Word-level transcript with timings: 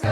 Hey, 0.00 0.08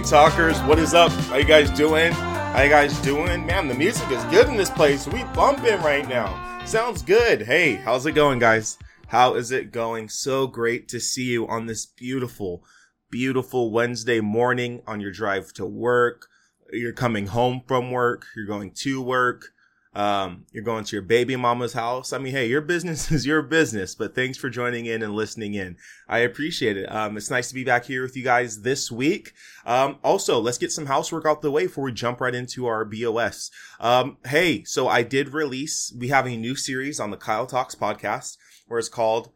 talkers, 0.00 0.60
what 0.62 0.78
is 0.78 0.92
up? 0.92 1.10
How 1.12 1.36
you 1.36 1.44
guys 1.44 1.70
doing? 1.70 2.12
How 2.12 2.62
you 2.62 2.68
guys 2.68 2.98
doing? 3.00 3.46
Man, 3.46 3.68
the 3.68 3.74
music 3.74 4.10
is 4.10 4.22
good 4.24 4.48
in 4.48 4.58
this 4.58 4.68
place. 4.68 5.08
We 5.08 5.24
bumping 5.34 5.80
right 5.80 6.06
now. 6.06 6.62
Sounds 6.66 7.00
good. 7.00 7.40
Hey, 7.42 7.76
how's 7.76 8.04
it 8.04 8.12
going, 8.12 8.38
guys? 8.38 8.76
How 9.06 9.34
is 9.34 9.50
it 9.50 9.72
going? 9.72 10.10
So 10.10 10.46
great 10.46 10.88
to 10.88 11.00
see 11.00 11.24
you 11.24 11.48
on 11.48 11.64
this 11.66 11.86
beautiful, 11.86 12.64
beautiful 13.10 13.70
Wednesday 13.70 14.20
morning 14.20 14.82
on 14.86 15.00
your 15.00 15.12
drive 15.12 15.54
to 15.54 15.64
work. 15.64 16.26
You're 16.70 16.92
coming 16.92 17.28
home 17.28 17.62
from 17.66 17.90
work. 17.90 18.26
You're 18.36 18.46
going 18.46 18.72
to 18.72 19.00
work. 19.00 19.51
Um, 19.94 20.46
you're 20.52 20.64
going 20.64 20.84
to 20.84 20.96
your 20.96 21.02
baby 21.02 21.36
mama's 21.36 21.74
house. 21.74 22.14
I 22.14 22.18
mean, 22.18 22.32
hey, 22.32 22.46
your 22.46 22.62
business 22.62 23.10
is 23.12 23.26
your 23.26 23.42
business, 23.42 23.94
but 23.94 24.14
thanks 24.14 24.38
for 24.38 24.48
joining 24.48 24.86
in 24.86 25.02
and 25.02 25.14
listening 25.14 25.54
in. 25.54 25.76
I 26.08 26.20
appreciate 26.20 26.76
it. 26.76 26.90
Um, 26.90 27.16
it's 27.16 27.30
nice 27.30 27.48
to 27.48 27.54
be 27.54 27.64
back 27.64 27.84
here 27.84 28.02
with 28.02 28.16
you 28.16 28.22
guys 28.22 28.62
this 28.62 28.90
week. 28.90 29.32
Um, 29.66 29.98
also, 30.02 30.40
let's 30.40 30.58
get 30.58 30.72
some 30.72 30.86
housework 30.86 31.26
out 31.26 31.42
the 31.42 31.50
way 31.50 31.66
before 31.66 31.84
we 31.84 31.92
jump 31.92 32.20
right 32.20 32.34
into 32.34 32.66
our 32.66 32.84
BOS. 32.84 33.50
Um, 33.80 34.16
hey, 34.26 34.64
so 34.64 34.88
I 34.88 35.02
did 35.02 35.34
release, 35.34 35.94
we 35.98 36.08
have 36.08 36.26
a 36.26 36.36
new 36.36 36.56
series 36.56 36.98
on 36.98 37.10
the 37.10 37.16
Kyle 37.18 37.46
Talks 37.46 37.74
podcast 37.74 38.38
where 38.66 38.78
it's 38.78 38.88
called 38.88 39.30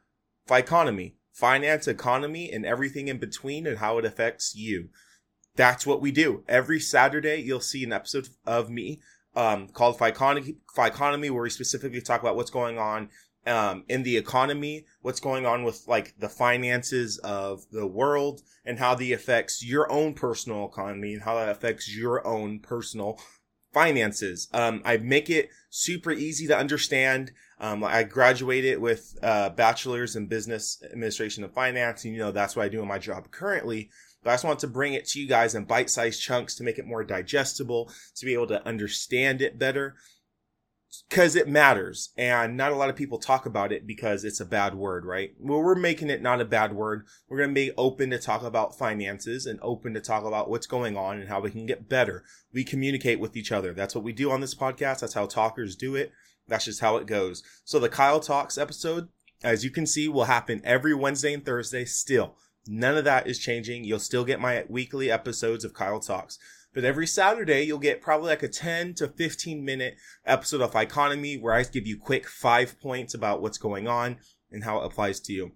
Ficonomy, 0.46 1.16
Finance, 1.32 1.86
Economy, 1.86 2.50
and 2.50 2.64
everything 2.64 3.08
in 3.08 3.18
between 3.18 3.66
and 3.66 3.78
how 3.78 3.98
it 3.98 4.06
affects 4.06 4.54
you. 4.54 4.88
That's 5.54 5.86
what 5.86 6.00
we 6.00 6.12
do. 6.12 6.44
Every 6.48 6.80
Saturday, 6.80 7.36
you'll 7.36 7.60
see 7.60 7.84
an 7.84 7.92
episode 7.92 8.28
of 8.46 8.70
me 8.70 9.00
um, 9.36 9.68
called 9.68 9.98
Ficonomy, 9.98 10.56
Ficonomy, 10.74 11.30
where 11.30 11.42
we 11.42 11.50
specifically 11.50 12.00
talk 12.00 12.22
about 12.22 12.36
what's 12.36 12.50
going 12.50 12.78
on 12.78 13.10
um, 13.46 13.84
in 13.88 14.02
the 14.02 14.16
economy, 14.16 14.86
what's 15.02 15.20
going 15.20 15.46
on 15.46 15.62
with 15.62 15.84
like 15.86 16.14
the 16.18 16.28
finances 16.28 17.18
of 17.18 17.64
the 17.70 17.86
world, 17.86 18.42
and 18.64 18.78
how 18.78 18.94
the 18.94 19.12
affects 19.12 19.64
your 19.64 19.90
own 19.92 20.14
personal 20.14 20.66
economy 20.66 21.14
and 21.14 21.22
how 21.22 21.36
that 21.36 21.48
affects 21.48 21.94
your 21.94 22.26
own 22.26 22.58
personal 22.58 23.20
finances. 23.72 24.48
Um, 24.52 24.80
I 24.84 24.96
make 24.96 25.28
it 25.28 25.50
super 25.68 26.10
easy 26.10 26.46
to 26.46 26.56
understand. 26.56 27.32
Um, 27.60 27.84
I 27.84 28.04
graduated 28.04 28.78
with 28.78 29.16
uh, 29.22 29.50
bachelor's 29.50 30.16
in 30.16 30.26
business 30.26 30.82
administration 30.82 31.44
and 31.44 31.52
finance, 31.52 32.04
and 32.04 32.14
you 32.14 32.18
know 32.18 32.32
that's 32.32 32.56
what 32.56 32.64
I 32.64 32.68
do 32.68 32.80
in 32.80 32.88
my 32.88 32.98
job 32.98 33.30
currently. 33.30 33.90
But 34.26 34.32
I 34.32 34.34
just 34.34 34.44
want 34.44 34.58
to 34.58 34.66
bring 34.66 34.94
it 34.94 35.06
to 35.06 35.20
you 35.20 35.28
guys 35.28 35.54
in 35.54 35.66
bite-sized 35.66 36.20
chunks 36.20 36.56
to 36.56 36.64
make 36.64 36.80
it 36.80 36.84
more 36.84 37.04
digestible, 37.04 37.92
to 38.16 38.26
be 38.26 38.34
able 38.34 38.48
to 38.48 38.66
understand 38.66 39.40
it 39.40 39.56
better. 39.56 39.94
Cause 41.08 41.36
it 41.36 41.46
matters. 41.46 42.10
And 42.16 42.56
not 42.56 42.72
a 42.72 42.74
lot 42.74 42.90
of 42.90 42.96
people 42.96 43.18
talk 43.18 43.46
about 43.46 43.70
it 43.70 43.86
because 43.86 44.24
it's 44.24 44.40
a 44.40 44.44
bad 44.44 44.74
word, 44.74 45.04
right? 45.04 45.30
Well, 45.38 45.62
we're 45.62 45.76
making 45.76 46.10
it 46.10 46.22
not 46.22 46.40
a 46.40 46.44
bad 46.44 46.72
word. 46.72 47.06
We're 47.28 47.38
going 47.38 47.50
to 47.50 47.54
be 47.54 47.70
open 47.78 48.10
to 48.10 48.18
talk 48.18 48.42
about 48.42 48.76
finances 48.76 49.46
and 49.46 49.60
open 49.62 49.94
to 49.94 50.00
talk 50.00 50.24
about 50.24 50.50
what's 50.50 50.66
going 50.66 50.96
on 50.96 51.20
and 51.20 51.28
how 51.28 51.40
we 51.40 51.52
can 51.52 51.64
get 51.64 51.88
better. 51.88 52.24
We 52.52 52.64
communicate 52.64 53.20
with 53.20 53.36
each 53.36 53.52
other. 53.52 53.72
That's 53.74 53.94
what 53.94 54.02
we 54.02 54.12
do 54.12 54.32
on 54.32 54.40
this 54.40 54.56
podcast. 54.56 55.02
That's 55.02 55.14
how 55.14 55.26
talkers 55.26 55.76
do 55.76 55.94
it. 55.94 56.10
That's 56.48 56.64
just 56.64 56.80
how 56.80 56.96
it 56.96 57.06
goes. 57.06 57.44
So 57.64 57.78
the 57.78 57.88
Kyle 57.88 58.18
Talks 58.18 58.58
episode, 58.58 59.08
as 59.44 59.62
you 59.62 59.70
can 59.70 59.86
see, 59.86 60.08
will 60.08 60.24
happen 60.24 60.62
every 60.64 60.94
Wednesday 60.94 61.32
and 61.32 61.46
Thursday 61.46 61.84
still. 61.84 62.34
None 62.66 62.96
of 62.96 63.04
that 63.04 63.26
is 63.26 63.38
changing. 63.38 63.84
You'll 63.84 63.98
still 63.98 64.24
get 64.24 64.40
my 64.40 64.64
weekly 64.68 65.10
episodes 65.10 65.64
of 65.64 65.74
Kyle 65.74 66.00
Talks. 66.00 66.38
But 66.74 66.84
every 66.84 67.06
Saturday, 67.06 67.62
you'll 67.62 67.78
get 67.78 68.02
probably 68.02 68.28
like 68.28 68.42
a 68.42 68.48
10 68.48 68.94
to 68.94 69.08
15 69.08 69.64
minute 69.64 69.96
episode 70.26 70.60
of 70.60 70.74
Economy 70.74 71.38
where 71.38 71.54
I 71.54 71.62
give 71.62 71.86
you 71.86 71.96
quick 71.96 72.28
five 72.28 72.78
points 72.80 73.14
about 73.14 73.40
what's 73.40 73.56
going 73.56 73.88
on 73.88 74.18
and 74.50 74.64
how 74.64 74.80
it 74.80 74.86
applies 74.86 75.20
to 75.20 75.32
you. 75.32 75.52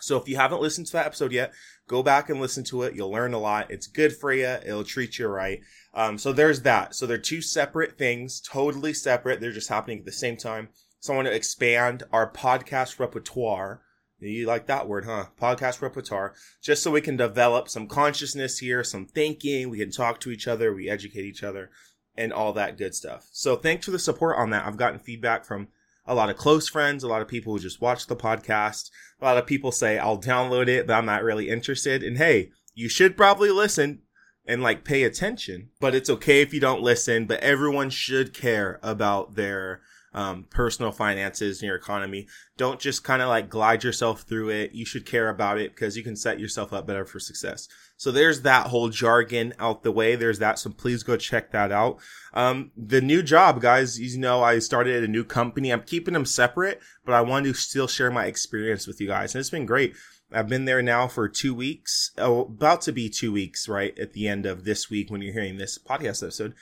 So 0.00 0.16
if 0.16 0.28
you 0.28 0.36
haven't 0.36 0.60
listened 0.60 0.86
to 0.88 0.92
that 0.94 1.06
episode 1.06 1.32
yet, 1.32 1.52
go 1.88 2.02
back 2.02 2.28
and 2.28 2.40
listen 2.40 2.62
to 2.64 2.82
it. 2.82 2.94
You'll 2.94 3.10
learn 3.10 3.32
a 3.32 3.38
lot. 3.38 3.70
It's 3.70 3.86
good 3.86 4.14
for 4.14 4.32
you. 4.32 4.46
It'll 4.46 4.84
treat 4.84 5.18
you 5.18 5.28
right. 5.28 5.60
Um, 5.94 6.18
so 6.18 6.32
there's 6.32 6.62
that. 6.62 6.94
So 6.94 7.06
they're 7.06 7.18
two 7.18 7.40
separate 7.40 7.96
things, 7.96 8.40
totally 8.40 8.92
separate. 8.92 9.40
They're 9.40 9.52
just 9.52 9.68
happening 9.68 10.00
at 10.00 10.04
the 10.04 10.12
same 10.12 10.36
time. 10.36 10.68
So 11.00 11.12
I 11.12 11.16
want 11.16 11.28
to 11.28 11.34
expand 11.34 12.02
our 12.12 12.30
podcast 12.30 12.98
repertoire 12.98 13.82
you 14.30 14.46
like 14.46 14.66
that 14.66 14.88
word, 14.88 15.04
huh? 15.04 15.26
Podcast 15.40 15.82
repertoire. 15.82 16.34
Just 16.62 16.82
so 16.82 16.90
we 16.90 17.00
can 17.00 17.16
develop 17.16 17.68
some 17.68 17.86
consciousness 17.86 18.58
here, 18.58 18.84
some 18.84 19.06
thinking. 19.06 19.70
We 19.70 19.78
can 19.78 19.90
talk 19.90 20.20
to 20.20 20.30
each 20.30 20.48
other. 20.48 20.72
We 20.74 20.88
educate 20.88 21.24
each 21.24 21.42
other 21.42 21.70
and 22.16 22.32
all 22.32 22.52
that 22.52 22.78
good 22.78 22.94
stuff. 22.94 23.28
So 23.32 23.56
thanks 23.56 23.84
for 23.84 23.90
the 23.90 23.98
support 23.98 24.38
on 24.38 24.50
that. 24.50 24.66
I've 24.66 24.76
gotten 24.76 24.98
feedback 24.98 25.44
from 25.44 25.68
a 26.06 26.14
lot 26.14 26.30
of 26.30 26.36
close 26.36 26.68
friends, 26.68 27.02
a 27.02 27.08
lot 27.08 27.22
of 27.22 27.28
people 27.28 27.52
who 27.52 27.58
just 27.58 27.80
watch 27.80 28.06
the 28.06 28.16
podcast. 28.16 28.90
A 29.20 29.24
lot 29.24 29.38
of 29.38 29.46
people 29.46 29.72
say, 29.72 29.98
I'll 29.98 30.20
download 30.20 30.68
it, 30.68 30.86
but 30.86 30.94
I'm 30.94 31.06
not 31.06 31.24
really 31.24 31.48
interested. 31.48 32.02
And 32.02 32.18
hey, 32.18 32.50
you 32.74 32.88
should 32.88 33.16
probably 33.16 33.50
listen 33.50 34.02
and 34.46 34.62
like 34.62 34.84
pay 34.84 35.04
attention, 35.04 35.70
but 35.80 35.94
it's 35.94 36.10
okay 36.10 36.42
if 36.42 36.52
you 36.52 36.60
don't 36.60 36.82
listen, 36.82 37.26
but 37.26 37.40
everyone 37.40 37.90
should 37.90 38.34
care 38.34 38.78
about 38.82 39.34
their 39.34 39.80
um, 40.14 40.46
personal 40.50 40.92
finances 40.92 41.60
and 41.60 41.66
your 41.66 41.76
economy. 41.76 42.28
Don't 42.56 42.80
just 42.80 43.04
kind 43.04 43.20
of 43.20 43.28
like 43.28 43.50
glide 43.50 43.84
yourself 43.84 44.22
through 44.22 44.50
it. 44.50 44.72
You 44.72 44.86
should 44.86 45.04
care 45.04 45.28
about 45.28 45.58
it 45.58 45.74
because 45.74 45.96
you 45.96 46.04
can 46.04 46.16
set 46.16 46.40
yourself 46.40 46.72
up 46.72 46.86
better 46.86 47.04
for 47.04 47.18
success. 47.18 47.68
So 47.96 48.10
there's 48.10 48.42
that 48.42 48.68
whole 48.68 48.88
jargon 48.88 49.54
out 49.58 49.82
the 49.82 49.92
way. 49.92 50.16
There's 50.16 50.38
that. 50.38 50.58
So 50.58 50.70
please 50.70 51.02
go 51.02 51.16
check 51.16 51.50
that 51.52 51.72
out. 51.72 51.98
Um, 52.32 52.70
the 52.76 53.00
new 53.00 53.22
job, 53.22 53.60
guys, 53.60 53.98
you 53.98 54.18
know, 54.18 54.42
I 54.42 54.58
started 54.60 55.04
a 55.04 55.08
new 55.08 55.24
company. 55.24 55.72
I'm 55.72 55.82
keeping 55.82 56.14
them 56.14 56.26
separate, 56.26 56.80
but 57.04 57.14
I 57.14 57.20
want 57.20 57.46
to 57.46 57.54
still 57.54 57.88
share 57.88 58.10
my 58.10 58.26
experience 58.26 58.86
with 58.86 59.00
you 59.00 59.08
guys. 59.08 59.34
And 59.34 59.40
it's 59.40 59.50
been 59.50 59.66
great. 59.66 59.94
I've 60.32 60.48
been 60.48 60.64
there 60.64 60.82
now 60.82 61.06
for 61.06 61.28
two 61.28 61.54
weeks, 61.54 62.10
oh, 62.18 62.42
about 62.42 62.80
to 62.82 62.92
be 62.92 63.08
two 63.08 63.32
weeks, 63.32 63.68
right? 63.68 63.96
At 63.98 64.14
the 64.14 64.26
end 64.26 64.46
of 64.46 64.64
this 64.64 64.90
week 64.90 65.10
when 65.10 65.22
you're 65.22 65.32
hearing 65.32 65.58
this 65.58 65.78
podcast 65.78 66.22
episode. 66.22 66.54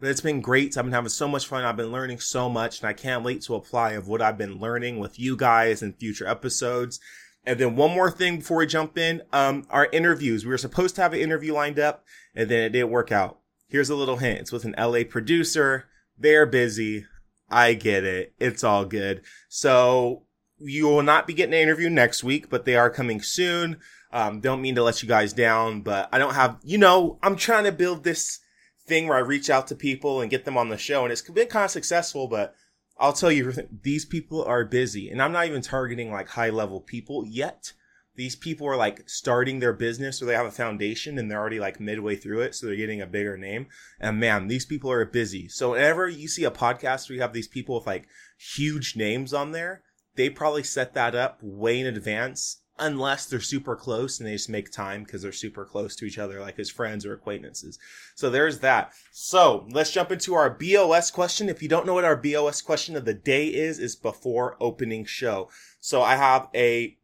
But 0.00 0.10
it's 0.10 0.20
been 0.20 0.40
great. 0.40 0.76
I've 0.76 0.84
been 0.84 0.92
having 0.92 1.08
so 1.08 1.26
much 1.26 1.46
fun. 1.46 1.64
I've 1.64 1.76
been 1.76 1.90
learning 1.90 2.20
so 2.20 2.48
much 2.48 2.80
and 2.80 2.88
I 2.88 2.92
can't 2.92 3.24
wait 3.24 3.42
to 3.42 3.56
apply 3.56 3.92
of 3.92 4.06
what 4.06 4.22
I've 4.22 4.38
been 4.38 4.58
learning 4.58 4.98
with 4.98 5.18
you 5.18 5.36
guys 5.36 5.82
in 5.82 5.92
future 5.92 6.26
episodes. 6.26 7.00
And 7.44 7.58
then 7.58 7.76
one 7.76 7.94
more 7.94 8.10
thing 8.10 8.38
before 8.38 8.58
we 8.58 8.66
jump 8.66 8.96
in, 8.96 9.22
um, 9.32 9.66
our 9.70 9.88
interviews. 9.90 10.44
We 10.44 10.50
were 10.50 10.58
supposed 10.58 10.94
to 10.96 11.02
have 11.02 11.14
an 11.14 11.20
interview 11.20 11.52
lined 11.52 11.78
up 11.78 12.04
and 12.34 12.48
then 12.48 12.60
it 12.60 12.70
didn't 12.70 12.90
work 12.90 13.10
out. 13.10 13.40
Here's 13.68 13.90
a 13.90 13.96
little 13.96 14.18
hint. 14.18 14.40
It's 14.40 14.52
with 14.52 14.64
an 14.64 14.74
LA 14.78 15.00
producer. 15.08 15.86
They're 16.16 16.46
busy. 16.46 17.06
I 17.50 17.74
get 17.74 18.04
it. 18.04 18.34
It's 18.38 18.62
all 18.62 18.84
good. 18.84 19.22
So 19.48 20.22
you 20.58 20.86
will 20.86 21.02
not 21.02 21.26
be 21.26 21.34
getting 21.34 21.54
an 21.54 21.60
interview 21.60 21.90
next 21.90 22.22
week, 22.22 22.50
but 22.50 22.64
they 22.64 22.76
are 22.76 22.90
coming 22.90 23.20
soon. 23.20 23.78
Um, 24.12 24.40
don't 24.40 24.62
mean 24.62 24.74
to 24.76 24.82
let 24.82 25.02
you 25.02 25.08
guys 25.08 25.32
down, 25.32 25.82
but 25.82 26.08
I 26.12 26.18
don't 26.18 26.34
have, 26.34 26.58
you 26.62 26.78
know, 26.78 27.18
I'm 27.22 27.36
trying 27.36 27.64
to 27.64 27.72
build 27.72 28.04
this 28.04 28.40
thing 28.88 29.06
where 29.06 29.16
I 29.16 29.20
reach 29.20 29.50
out 29.50 29.66
to 29.68 29.74
people 29.74 30.20
and 30.20 30.30
get 30.30 30.44
them 30.44 30.56
on 30.56 30.68
the 30.68 30.78
show, 30.78 31.04
and 31.04 31.12
it's 31.12 31.22
been 31.22 31.48
kind 31.48 31.64
of 31.64 31.70
successful. 31.70 32.26
But 32.26 32.54
I'll 32.98 33.12
tell 33.12 33.30
you, 33.30 33.52
these 33.82 34.04
people 34.04 34.44
are 34.44 34.64
busy, 34.64 35.10
and 35.10 35.22
I'm 35.22 35.32
not 35.32 35.46
even 35.46 35.62
targeting 35.62 36.10
like 36.10 36.28
high 36.28 36.50
level 36.50 36.80
people 36.80 37.24
yet. 37.26 37.72
These 38.16 38.34
people 38.34 38.66
are 38.66 38.76
like 38.76 39.08
starting 39.08 39.60
their 39.60 39.72
business 39.72 40.20
or 40.20 40.24
they 40.24 40.34
have 40.34 40.44
a 40.44 40.50
foundation 40.50 41.20
and 41.20 41.30
they're 41.30 41.38
already 41.38 41.60
like 41.60 41.78
midway 41.78 42.16
through 42.16 42.40
it. 42.40 42.56
So 42.56 42.66
they're 42.66 42.74
getting 42.74 43.00
a 43.00 43.06
bigger 43.06 43.38
name. 43.38 43.68
And 44.00 44.18
man, 44.18 44.48
these 44.48 44.64
people 44.64 44.90
are 44.90 45.04
busy. 45.04 45.46
So 45.46 45.70
whenever 45.70 46.08
you 46.08 46.26
see 46.26 46.42
a 46.42 46.50
podcast 46.50 47.08
where 47.08 47.14
you 47.14 47.22
have 47.22 47.32
these 47.32 47.46
people 47.46 47.76
with 47.76 47.86
like 47.86 48.08
huge 48.36 48.96
names 48.96 49.32
on 49.32 49.52
there, 49.52 49.84
they 50.16 50.30
probably 50.30 50.64
set 50.64 50.94
that 50.94 51.14
up 51.14 51.38
way 51.40 51.78
in 51.78 51.86
advance 51.86 52.62
unless 52.78 53.26
they're 53.26 53.40
super 53.40 53.76
close 53.76 54.18
and 54.18 54.28
they 54.28 54.32
just 54.32 54.48
make 54.48 54.70
time 54.70 55.04
because 55.04 55.22
they're 55.22 55.32
super 55.32 55.64
close 55.64 55.96
to 55.96 56.04
each 56.04 56.18
other, 56.18 56.40
like 56.40 56.56
his 56.56 56.70
friends 56.70 57.04
or 57.04 57.12
acquaintances. 57.12 57.78
So 58.14 58.30
there's 58.30 58.60
that. 58.60 58.92
So 59.12 59.66
let's 59.70 59.92
jump 59.92 60.12
into 60.12 60.34
our 60.34 60.50
BOS 60.50 61.10
question. 61.10 61.48
If 61.48 61.62
you 61.62 61.68
don't 61.68 61.86
know 61.86 61.94
what 61.94 62.04
our 62.04 62.16
BOS 62.16 62.62
question 62.62 62.96
of 62.96 63.04
the 63.04 63.14
day 63.14 63.48
is, 63.48 63.78
is 63.78 63.96
before 63.96 64.56
opening 64.60 65.04
show. 65.04 65.50
So 65.80 66.02
I 66.02 66.16
have 66.16 66.48
a 66.54 66.96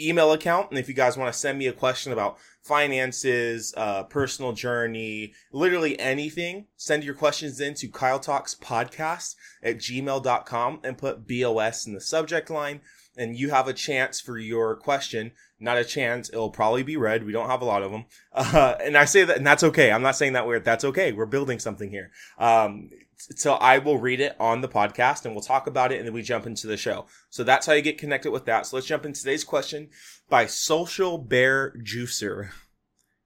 email 0.00 0.32
account. 0.32 0.70
And 0.70 0.78
if 0.78 0.88
you 0.88 0.94
guys 0.94 1.16
want 1.16 1.32
to 1.32 1.38
send 1.38 1.58
me 1.58 1.66
a 1.66 1.72
question 1.72 2.12
about 2.12 2.38
finances, 2.62 3.74
uh, 3.76 4.04
personal 4.04 4.52
journey, 4.52 5.34
literally 5.52 5.98
anything, 5.98 6.66
send 6.76 7.04
your 7.04 7.14
questions 7.14 7.60
in 7.60 7.74
to 7.74 7.88
Kyle 7.88 8.20
Talks 8.20 8.54
podcast 8.54 9.34
at 9.62 9.78
gmail.com 9.78 10.80
and 10.84 10.98
put 10.98 11.26
BOS 11.26 11.86
in 11.86 11.94
the 11.94 12.00
subject 12.00 12.50
line 12.50 12.80
and 13.16 13.36
you 13.36 13.50
have 13.50 13.68
a 13.68 13.72
chance 13.72 14.20
for 14.20 14.38
your 14.38 14.76
question. 14.76 15.32
Not 15.60 15.78
a 15.78 15.84
chance. 15.84 16.28
It'll 16.30 16.50
probably 16.50 16.82
be 16.82 16.96
read. 16.96 17.24
We 17.24 17.32
don't 17.32 17.50
have 17.50 17.62
a 17.62 17.66
lot 17.66 17.82
of 17.82 17.92
them. 17.92 18.04
Uh, 18.34 18.76
and 18.82 18.96
I 18.96 19.04
say 19.04 19.24
that, 19.24 19.36
and 19.36 19.46
that's 19.46 19.62
okay. 19.62 19.92
I'm 19.92 20.02
not 20.02 20.16
saying 20.16 20.32
that 20.32 20.46
weird. 20.46 20.64
That's 20.64 20.84
okay. 20.84 21.12
We're 21.12 21.26
building 21.26 21.58
something 21.58 21.90
here. 21.90 22.10
Um, 22.38 22.90
so 23.36 23.54
I 23.54 23.78
will 23.78 23.98
read 23.98 24.20
it 24.20 24.34
on 24.40 24.62
the 24.62 24.68
podcast 24.68 25.24
and 25.24 25.34
we'll 25.34 25.44
talk 25.44 25.66
about 25.66 25.92
it 25.92 25.98
and 25.98 26.06
then 26.06 26.14
we 26.14 26.22
jump 26.22 26.46
into 26.46 26.66
the 26.66 26.76
show. 26.76 27.06
So 27.30 27.44
that's 27.44 27.66
how 27.66 27.72
you 27.72 27.82
get 27.82 27.98
connected 27.98 28.30
with 28.30 28.46
that. 28.46 28.66
So 28.66 28.76
let's 28.76 28.86
jump 28.86 29.06
into 29.06 29.20
today's 29.20 29.44
question 29.44 29.90
by 30.28 30.46
Social 30.46 31.18
Bear 31.18 31.72
Juicer. 31.82 32.50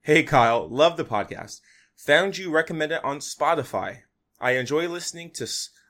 Hey 0.02 0.22
Kyle, 0.22 0.68
love 0.68 0.96
the 0.96 1.04
podcast. 1.04 1.60
Found 2.04 2.36
you 2.36 2.50
recommended 2.50 3.00
on 3.02 3.18
Spotify. 3.18 4.00
I 4.38 4.52
enjoy 4.52 4.86
listening 4.88 5.30
to 5.34 5.46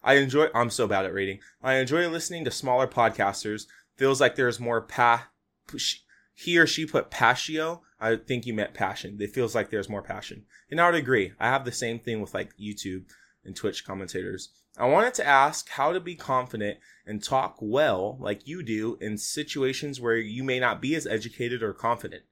I 0.07 0.15
enjoy, 0.15 0.47
I'm 0.55 0.71
so 0.71 0.87
bad 0.87 1.05
at 1.05 1.13
reading. 1.13 1.41
I 1.61 1.75
enjoy 1.75 2.09
listening 2.09 2.45
to 2.45 2.51
smaller 2.53 2.87
podcasters. 2.87 3.67
Feels 3.97 4.21
like 4.21 4.37
there's 4.37 4.61
more 4.61 4.81
pa, 4.81 5.29
he 6.35 6.59
or 6.59 6.67
she 6.67 6.87
put 6.87 7.11
patio. 7.11 7.83
I 7.99 8.17
think 8.17 8.45
you 8.45 8.53
meant 8.53 8.75
passion. 8.75 9.17
It 9.21 9.35
feels 9.35 9.55
like 9.55 9.71
there's 9.71 9.89
more 9.89 10.03
passion. 10.03 10.45
And 10.71 10.81
I 10.81 10.87
would 10.87 10.99
agree. 10.99 11.33
I 11.41 11.49
have 11.49 11.65
the 11.65 11.73
same 11.73 11.99
thing 11.99 12.21
with 12.21 12.35
like 12.35 12.57
YouTube 12.59 13.05
and 13.45 13.57
Twitch 13.57 13.87
commentators. 13.87 14.51
I 14.79 14.87
wanted 14.87 15.15
to 15.15 15.27
ask 15.27 15.71
how 15.71 15.93
to 15.93 16.01
be 16.01 16.15
confident 16.15 16.79
and 17.07 17.23
talk 17.23 17.57
well, 17.61 18.19
like 18.21 18.47
you 18.47 18.63
do, 18.63 18.99
in 19.01 19.17
situations 19.17 20.01
where 20.01 20.17
you 20.17 20.45
may 20.45 20.61
not 20.61 20.83
be 20.83 20.95
as 20.95 21.07
educated 21.07 21.63
or 21.63 21.73
confident. 21.73 22.25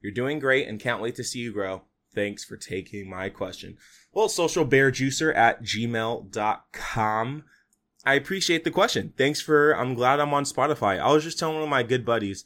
You're 0.00 0.12
doing 0.12 0.38
great 0.38 0.68
and 0.68 0.78
can't 0.78 1.02
wait 1.02 1.16
to 1.16 1.24
see 1.24 1.40
you 1.40 1.52
grow. 1.52 1.82
Thanks 2.14 2.44
for 2.44 2.56
taking 2.56 3.10
my 3.10 3.28
question. 3.28 3.76
Well, 4.12 4.28
social 4.28 4.64
bear 4.64 4.92
juicer 4.92 5.34
at 5.34 5.62
gmail.com. 5.62 7.44
I 8.08 8.14
appreciate 8.14 8.64
the 8.64 8.70
question. 8.70 9.12
Thanks 9.18 9.38
for, 9.38 9.72
I'm 9.72 9.92
glad 9.92 10.18
I'm 10.18 10.32
on 10.32 10.44
Spotify. 10.44 10.98
I 10.98 11.12
was 11.12 11.24
just 11.24 11.38
telling 11.38 11.56
one 11.56 11.64
of 11.64 11.68
my 11.68 11.82
good 11.82 12.06
buddies, 12.06 12.42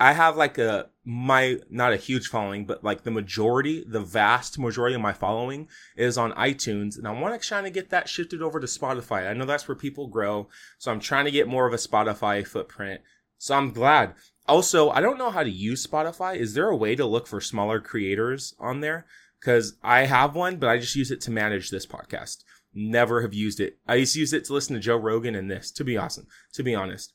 I 0.00 0.14
have 0.14 0.34
like 0.34 0.56
a 0.56 0.88
my 1.04 1.58
not 1.68 1.92
a 1.92 1.96
huge 1.96 2.28
following, 2.28 2.64
but 2.64 2.82
like 2.82 3.02
the 3.02 3.10
majority, 3.10 3.84
the 3.86 4.00
vast 4.00 4.58
majority 4.58 4.94
of 4.94 5.02
my 5.02 5.12
following 5.12 5.68
is 5.94 6.16
on 6.16 6.32
iTunes, 6.32 6.96
and 6.96 7.06
I 7.06 7.10
want 7.10 7.38
to 7.38 7.46
try 7.46 7.60
to 7.60 7.68
get 7.68 7.90
that 7.90 8.08
shifted 8.08 8.40
over 8.40 8.60
to 8.60 8.66
Spotify. 8.66 9.28
I 9.28 9.34
know 9.34 9.44
that's 9.44 9.68
where 9.68 9.74
people 9.74 10.06
grow, 10.06 10.48
so 10.78 10.90
I'm 10.90 11.00
trying 11.00 11.26
to 11.26 11.30
get 11.30 11.48
more 11.48 11.66
of 11.66 11.74
a 11.74 11.78
Spotify 11.78 12.46
footprint. 12.46 13.02
So 13.36 13.56
I'm 13.56 13.72
glad. 13.72 14.14
Also, 14.46 14.88
I 14.88 15.02
don't 15.02 15.18
know 15.18 15.30
how 15.30 15.42
to 15.42 15.50
use 15.50 15.86
Spotify. 15.86 16.36
Is 16.36 16.54
there 16.54 16.70
a 16.70 16.76
way 16.76 16.94
to 16.94 17.04
look 17.04 17.26
for 17.26 17.42
smaller 17.42 17.78
creators 17.78 18.54
on 18.58 18.80
there? 18.80 19.04
Because 19.38 19.76
I 19.82 20.06
have 20.06 20.34
one, 20.34 20.56
but 20.56 20.70
I 20.70 20.78
just 20.78 20.96
use 20.96 21.10
it 21.10 21.20
to 21.22 21.30
manage 21.30 21.68
this 21.68 21.86
podcast. 21.86 22.38
Never 22.80 23.22
have 23.22 23.34
used 23.34 23.58
it. 23.58 23.78
I 23.88 23.96
used 23.96 24.14
to 24.14 24.20
use 24.20 24.32
it 24.32 24.44
to 24.44 24.52
listen 24.52 24.74
to 24.74 24.80
Joe 24.80 24.96
Rogan 24.96 25.34
and 25.34 25.50
this. 25.50 25.72
To 25.72 25.82
be 25.82 25.96
awesome, 25.96 26.28
to 26.52 26.62
be 26.62 26.76
honest. 26.76 27.12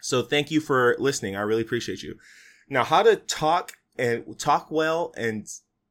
So 0.00 0.20
thank 0.20 0.50
you 0.50 0.60
for 0.60 0.96
listening. 0.98 1.36
I 1.36 1.42
really 1.42 1.62
appreciate 1.62 2.02
you. 2.02 2.16
Now, 2.68 2.82
how 2.82 3.04
to 3.04 3.14
talk 3.14 3.74
and 3.96 4.36
talk 4.36 4.68
well 4.68 5.14
and 5.16 5.46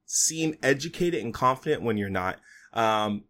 seem 0.06 0.56
educated 0.62 1.24
and 1.24 1.34
confident 1.34 1.82
when 1.82 1.96
you're 1.96 2.10
not. 2.10 2.42
Um, 2.74 3.24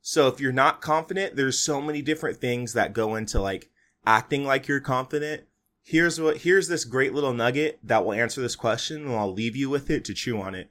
so 0.00 0.26
if 0.28 0.40
you're 0.40 0.52
not 0.52 0.80
confident, 0.80 1.36
there's 1.36 1.58
so 1.58 1.82
many 1.82 2.00
different 2.00 2.38
things 2.38 2.72
that 2.72 2.94
go 2.94 3.14
into 3.14 3.42
like 3.42 3.68
acting 4.06 4.46
like 4.46 4.68
you're 4.68 4.80
confident. 4.80 5.42
Here's 5.82 6.18
what, 6.18 6.38
here's 6.38 6.68
this 6.68 6.86
great 6.86 7.12
little 7.12 7.34
nugget 7.34 7.78
that 7.82 8.06
will 8.06 8.14
answer 8.14 8.40
this 8.40 8.56
question 8.56 9.04
and 9.04 9.14
I'll 9.14 9.34
leave 9.34 9.54
you 9.54 9.68
with 9.68 9.90
it 9.90 10.02
to 10.06 10.14
chew 10.14 10.40
on 10.40 10.54
it. 10.54 10.70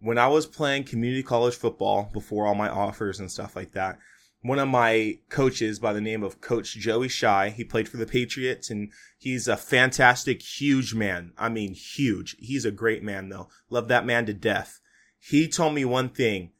When 0.00 0.18
I 0.18 0.28
was 0.28 0.46
playing 0.46 0.84
community 0.84 1.22
college 1.22 1.54
football 1.54 2.10
before 2.12 2.46
all 2.46 2.54
my 2.54 2.68
offers 2.68 3.20
and 3.20 3.30
stuff 3.30 3.54
like 3.54 3.72
that, 3.72 3.98
one 4.42 4.58
of 4.58 4.68
my 4.68 5.18
coaches 5.28 5.78
by 5.78 5.92
the 5.92 6.00
name 6.00 6.22
of 6.22 6.40
Coach 6.40 6.74
Joey 6.74 7.08
Shy. 7.08 7.50
He 7.50 7.64
played 7.64 7.88
for 7.88 7.98
the 7.98 8.06
Patriots 8.06 8.70
and 8.70 8.90
he's 9.18 9.46
a 9.46 9.56
fantastic, 9.56 10.40
huge 10.40 10.94
man. 10.94 11.32
I 11.36 11.48
mean, 11.50 11.74
huge. 11.74 12.36
He's 12.38 12.64
a 12.64 12.70
great 12.70 13.02
man 13.02 13.28
though. 13.28 13.48
Love 13.68 13.88
that 13.88 14.06
man 14.06 14.26
to 14.26 14.32
death. 14.32 14.80
He 15.18 15.46
told 15.48 15.74
me 15.74 15.84
one 15.84 16.08
thing 16.08 16.52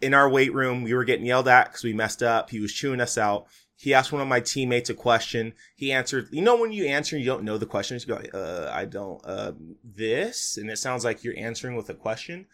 in 0.00 0.14
our 0.14 0.28
weight 0.28 0.52
room. 0.52 0.82
We 0.82 0.94
were 0.94 1.04
getting 1.04 1.26
yelled 1.26 1.46
at 1.46 1.68
because 1.68 1.84
we 1.84 1.92
messed 1.92 2.22
up. 2.22 2.50
He 2.50 2.58
was 2.58 2.72
chewing 2.72 3.00
us 3.00 3.16
out. 3.16 3.46
He 3.76 3.94
asked 3.94 4.12
one 4.12 4.22
of 4.22 4.28
my 4.28 4.40
teammates 4.40 4.90
a 4.90 4.94
question. 4.94 5.54
He 5.74 5.92
answered, 5.92 6.28
you 6.30 6.42
know, 6.42 6.56
when 6.56 6.72
you 6.72 6.86
answer, 6.86 7.16
and 7.16 7.24
you 7.24 7.30
don't 7.30 7.44
know 7.44 7.58
the 7.58 7.66
question. 7.66 7.98
You 7.98 8.06
go, 8.06 8.38
uh, 8.38 8.70
I 8.72 8.84
don't, 8.84 9.20
uh, 9.24 9.52
this. 9.82 10.56
And 10.56 10.70
it 10.70 10.78
sounds 10.78 11.04
like 11.04 11.24
you're 11.24 11.36
answering 11.36 11.74
with 11.76 11.88
a 11.90 11.94
question. 11.94 12.46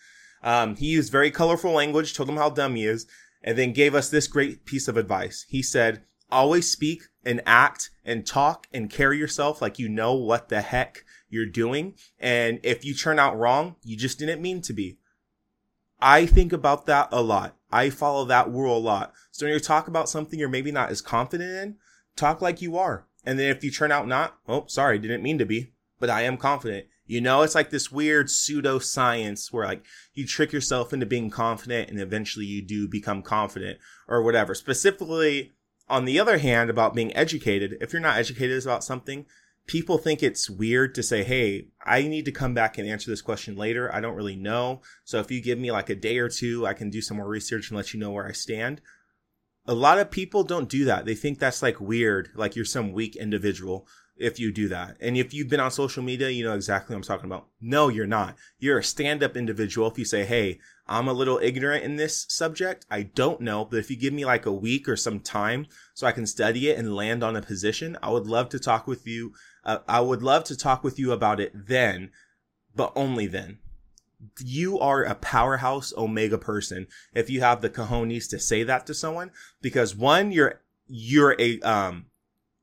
Um, 0.43 0.76
he 0.76 0.87
used 0.87 1.12
very 1.12 1.31
colorful 1.31 1.73
language, 1.73 2.14
told 2.14 2.29
him 2.29 2.37
how 2.37 2.50
dumb 2.50 2.75
he 2.76 2.85
is 2.85 3.06
and 3.43 3.56
then 3.56 3.73
gave 3.73 3.94
us 3.94 4.11
this 4.11 4.26
great 4.26 4.64
piece 4.64 4.88
of 4.88 4.96
advice. 4.96 5.46
He 5.49 5.62
said, 5.62 6.02
always 6.31 6.70
speak 6.70 7.05
and 7.25 7.40
act 7.46 7.90
and 8.05 8.26
talk 8.26 8.67
and 8.73 8.90
carry 8.90 9.19
yourself 9.19 9.62
like 9.62 9.79
you 9.79 9.88
know 9.88 10.14
what 10.14 10.49
the 10.49 10.61
heck 10.61 11.05
you're 11.29 11.46
doing. 11.46 11.94
And 12.19 12.61
if 12.62 12.85
you 12.85 12.94
turn 12.94 13.19
out 13.19 13.38
wrong, 13.38 13.76
you 13.82 13.96
just 13.96 14.19
didn't 14.19 14.43
mean 14.43 14.61
to 14.62 14.73
be. 14.73 14.99
I 16.00 16.26
think 16.26 16.52
about 16.52 16.87
that 16.87 17.08
a 17.11 17.23
lot. 17.23 17.56
I 17.70 17.90
follow 17.90 18.25
that 18.26 18.49
rule 18.49 18.76
a 18.76 18.79
lot. 18.79 19.12
So 19.31 19.46
when 19.46 19.52
you 19.52 19.61
talk 19.61 19.88
about 19.88 20.08
something 20.08 20.38
you're 20.38 20.49
maybe 20.49 20.73
not 20.73 20.90
as 20.90 21.00
confident 21.00 21.50
in, 21.50 21.76
talk 22.17 22.40
like 22.40 22.62
you 22.62 22.79
are. 22.79 23.06
And 23.25 23.38
then 23.38 23.50
if 23.50 23.64
you 23.64 23.70
turn 23.70 23.93
out 23.93 24.06
not, 24.06 24.38
oh, 24.49 24.64
sorry, 24.69 24.99
didn't 24.99 25.23
mean 25.23 25.38
to 25.38 25.44
be, 25.44 25.73
but 25.99 26.08
I 26.08 26.23
am 26.23 26.37
confident. 26.37 26.87
You 27.09 27.23
know, 27.23 27.41
it's 27.41 27.55
like 27.55 27.71
this 27.71 27.91
weird 27.91 28.31
pseudo 28.31 28.79
science 28.79 29.51
where 29.51 29.67
like 29.67 29.83
you 30.13 30.27
trick 30.27 30.53
yourself 30.53 30.93
into 30.93 31.07
being 31.07 31.31
confident 31.31 31.89
and 31.89 31.99
eventually 31.99 32.45
you 32.45 32.61
do 32.61 32.87
become 32.87 33.23
confident 33.23 33.79
or 34.07 34.23
whatever. 34.23 34.55
Specifically, 34.55 35.55
on 35.89 36.05
the 36.05 36.21
other 36.21 36.37
hand, 36.37 36.69
about 36.69 36.95
being 36.95 37.17
educated, 37.17 37.79
if 37.81 37.95
you're 37.95 38.03
not 38.03 38.19
educated 38.19 38.63
about 38.63 38.85
something, 38.85 39.25
people 39.67 39.97
think 39.97 40.23
it's 40.23 40.51
weird 40.51 40.95
to 40.97 41.03
say, 41.03 41.25
Hey, 41.25 41.69
I 41.83 42.03
need 42.03 42.27
to 42.27 42.33
come 42.33 42.53
back 42.53 42.77
and 42.77 42.87
answer 42.87 43.11
this 43.11 43.23
question 43.23 43.57
later. 43.57 43.93
I 43.93 44.03
don't 44.03 44.15
really 44.15 44.37
know. 44.37 44.83
So 45.05 45.19
if 45.19 45.31
you 45.31 45.41
give 45.41 45.59
me 45.59 45.73
like 45.73 45.89
a 45.89 45.97
day 45.97 46.19
or 46.19 46.29
two, 46.29 46.67
I 46.67 46.75
can 46.75 46.91
do 46.91 47.01
some 47.01 47.17
more 47.17 47.29
research 47.29 47.71
and 47.71 47.77
let 47.79 47.95
you 47.95 48.01
know 48.01 48.11
where 48.11 48.29
I 48.29 48.33
stand. 48.33 48.83
A 49.67 49.75
lot 49.75 49.99
of 49.99 50.11
people 50.11 50.45
don't 50.45 50.69
do 50.69 50.85
that. 50.85 51.07
They 51.07 51.15
think 51.15 51.39
that's 51.39 51.63
like 51.63 51.81
weird, 51.81 52.29
like 52.35 52.55
you're 52.55 52.67
some 52.67 52.93
weak 52.93 53.17
individual 53.17 53.87
if 54.19 54.38
you 54.38 54.53
do 54.53 54.69
that. 54.69 54.97
And 55.00 55.17
if 55.17 55.32
you've 55.32 55.49
been 55.49 55.61
on 55.61 55.70
social 55.70 56.03
media, 56.03 56.29
you 56.31 56.44
know 56.44 56.55
exactly 56.55 56.94
what 56.94 56.99
I'm 56.99 57.03
talking 57.03 57.26
about. 57.26 57.47
No, 57.61 57.88
you're 57.88 58.06
not. 58.06 58.37
You're 58.59 58.79
a 58.79 58.85
stand 58.85 59.23
up 59.23 59.37
individual. 59.37 59.91
If 59.91 59.99
you 59.99 60.05
say, 60.05 60.25
Hey, 60.25 60.59
I'm 60.88 61.09
a 61.09 61.12
little 61.12 61.38
ignorant 61.43 61.85
in 61.85 61.97
this 61.97 62.25
subject. 62.29 62.87
I 62.91 63.03
don't 63.03 63.41
know, 63.41 63.65
but 63.65 63.79
if 63.79 63.91
you 63.91 63.97
give 63.97 64.15
me 64.15 64.25
like 64.25 64.47
a 64.47 64.53
week 64.53 64.88
or 64.88 64.97
some 64.97 65.20
time 65.20 65.67
so 65.94 66.06
I 66.06 66.12
can 66.12 66.26
study 66.26 66.70
it 66.70 66.79
and 66.79 66.97
land 66.97 67.23
on 67.23 67.37
a 67.37 67.43
position, 67.43 67.97
I 68.03 68.11
would 68.11 68.26
love 68.26 68.49
to 68.50 68.59
talk 68.59 68.87
with 68.87 69.06
you. 69.06 69.35
Uh, 69.65 69.79
I 69.87 70.00
would 70.00 70.23
love 70.23 70.44
to 70.44 70.56
talk 70.56 70.82
with 70.82 70.99
you 70.99 71.12
about 71.12 71.41
it 71.41 71.53
then, 71.55 72.11
but 72.75 72.93
only 72.97 73.26
then. 73.26 73.59
You 74.41 74.81
are 74.81 75.05
a 75.05 75.14
powerhouse 75.14 75.93
omega 75.97 76.38
person 76.38 76.88
if 77.14 77.31
you 77.31 77.41
have 77.41 77.61
the 77.61 77.71
cojones 77.71 78.29
to 78.31 78.38
say 78.38 78.62
that 78.64 78.87
to 78.87 78.94
someone 78.94 79.31
because 79.61 79.94
one, 79.94 80.32
you're, 80.32 80.61
you're 80.87 81.37
a, 81.38 81.61
um, 81.61 82.06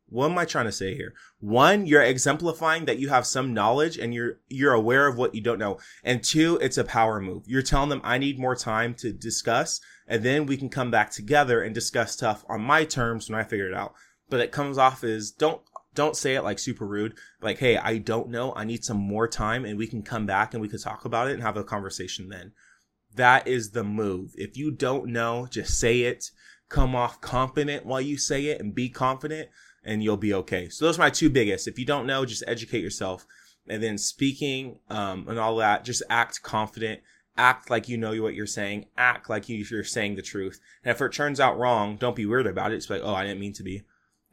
what 0.08 0.30
am 0.30 0.38
I 0.38 0.46
trying 0.46 0.66
to 0.66 0.72
say 0.72 0.96
here? 0.96 1.14
One, 1.40 1.86
you're 1.86 2.04
exemplifying 2.04 2.86
that 2.86 3.00
you 3.00 3.10
have 3.10 3.26
some 3.26 3.54
knowledge 3.54 3.98
and 3.98 4.14
you're 4.14 4.40
you're 4.48 4.74
aware 4.74 5.08
of 5.08 5.18
what 5.18 5.34
you 5.34 5.42
don't 5.42 5.60
know. 5.60 5.80
And 6.04 6.24
two, 6.24 6.58
it's 6.62 6.78
a 6.78 6.84
power 6.84 7.20
move. 7.20 7.44
You're 7.48 7.62
telling 7.62 7.90
them 7.90 8.02
I 8.04 8.18
need 8.18 8.40
more 8.40 8.56
time 8.56 8.94
to 8.96 9.12
discuss 9.12 9.82
and 10.08 10.24
then 10.24 10.46
we 10.46 10.58
can 10.58 10.70
come 10.70 10.92
back 10.92 11.12
together 11.12 11.62
and 11.62 11.74
discuss 11.74 12.12
stuff 12.12 12.46
on 12.48 12.62
my 12.62 12.86
terms 12.86 13.30
when 13.30 13.40
I 13.40 13.44
figure 13.44 13.68
it 13.68 13.74
out. 13.74 13.94
But 14.30 14.40
it 14.40 14.52
comes 14.52 14.78
off 14.78 15.04
as 15.04 15.32
don't 15.32 15.62
don't 15.96 16.16
say 16.16 16.36
it 16.36 16.44
like 16.44 16.60
super 16.60 16.86
rude. 16.86 17.16
Like, 17.42 17.58
hey, 17.58 17.78
I 17.78 17.98
don't 17.98 18.30
know. 18.30 18.54
I 18.56 18.66
need 18.66 18.84
some 18.84 18.98
more 18.98 19.28
time 19.28 19.66
and 19.66 19.78
we 19.78 19.88
can 19.88 20.04
come 20.04 20.26
back 20.26 20.54
and 20.54 20.62
we 20.62 20.68
can 20.68 20.80
talk 20.80 21.06
about 21.06 21.30
it 21.30 21.34
and 21.34 21.42
have 21.42 21.58
a 21.58 21.64
conversation 21.64 22.30
then. 22.30 22.52
That 23.16 23.48
is 23.48 23.72
the 23.72 23.84
move. 23.84 24.34
If 24.36 24.58
you 24.58 24.72
don't 24.72 25.08
know, 25.08 25.48
just 25.50 25.80
say 25.80 26.02
it. 26.02 26.32
Come 26.68 26.96
off 26.96 27.22
confident 27.22 27.86
while 27.86 28.02
you 28.02 28.18
say 28.18 28.48
it 28.48 28.60
and 28.60 28.76
be 28.76 28.90
confident 28.90 29.50
and 29.86 30.04
you'll 30.04 30.18
be 30.18 30.34
okay. 30.34 30.68
So 30.68 30.86
those 30.86 30.98
are 30.98 31.04
my 31.04 31.10
two 31.10 31.30
biggest. 31.30 31.68
If 31.68 31.80
you 31.80 31.86
don't 31.86 32.08
know, 32.08 32.26
just 32.26 32.44
educate 32.48 32.82
yourself. 32.82 33.26
And 33.68 33.82
then 33.82 33.98
speaking, 33.98 34.80
um, 34.90 35.28
and 35.30 35.40
all 35.40 35.56
that, 35.58 35.86
just 35.86 36.04
act 36.10 36.42
confident, 36.42 37.02
act 37.38 37.70
like 37.70 37.88
you 37.88 37.98
know 37.98 38.22
what 38.22 38.36
you're 38.36 38.46
saying, 38.46 38.86
act 38.98 39.30
like 39.30 39.48
you're 39.48 39.84
saying 39.84 40.16
the 40.16 40.22
truth. 40.22 40.60
And 40.84 40.92
if 40.92 41.02
it 41.02 41.14
turns 41.14 41.40
out 41.40 41.58
wrong, 41.58 41.96
don't 41.96 42.16
be 42.16 42.26
weird 42.26 42.48
about 42.48 42.72
it. 42.72 42.76
It's 42.76 42.90
like, 42.90 43.02
oh, 43.04 43.14
I 43.14 43.24
didn't 43.24 43.40
mean 43.40 43.54
to 43.54 43.64
be. 43.64 43.84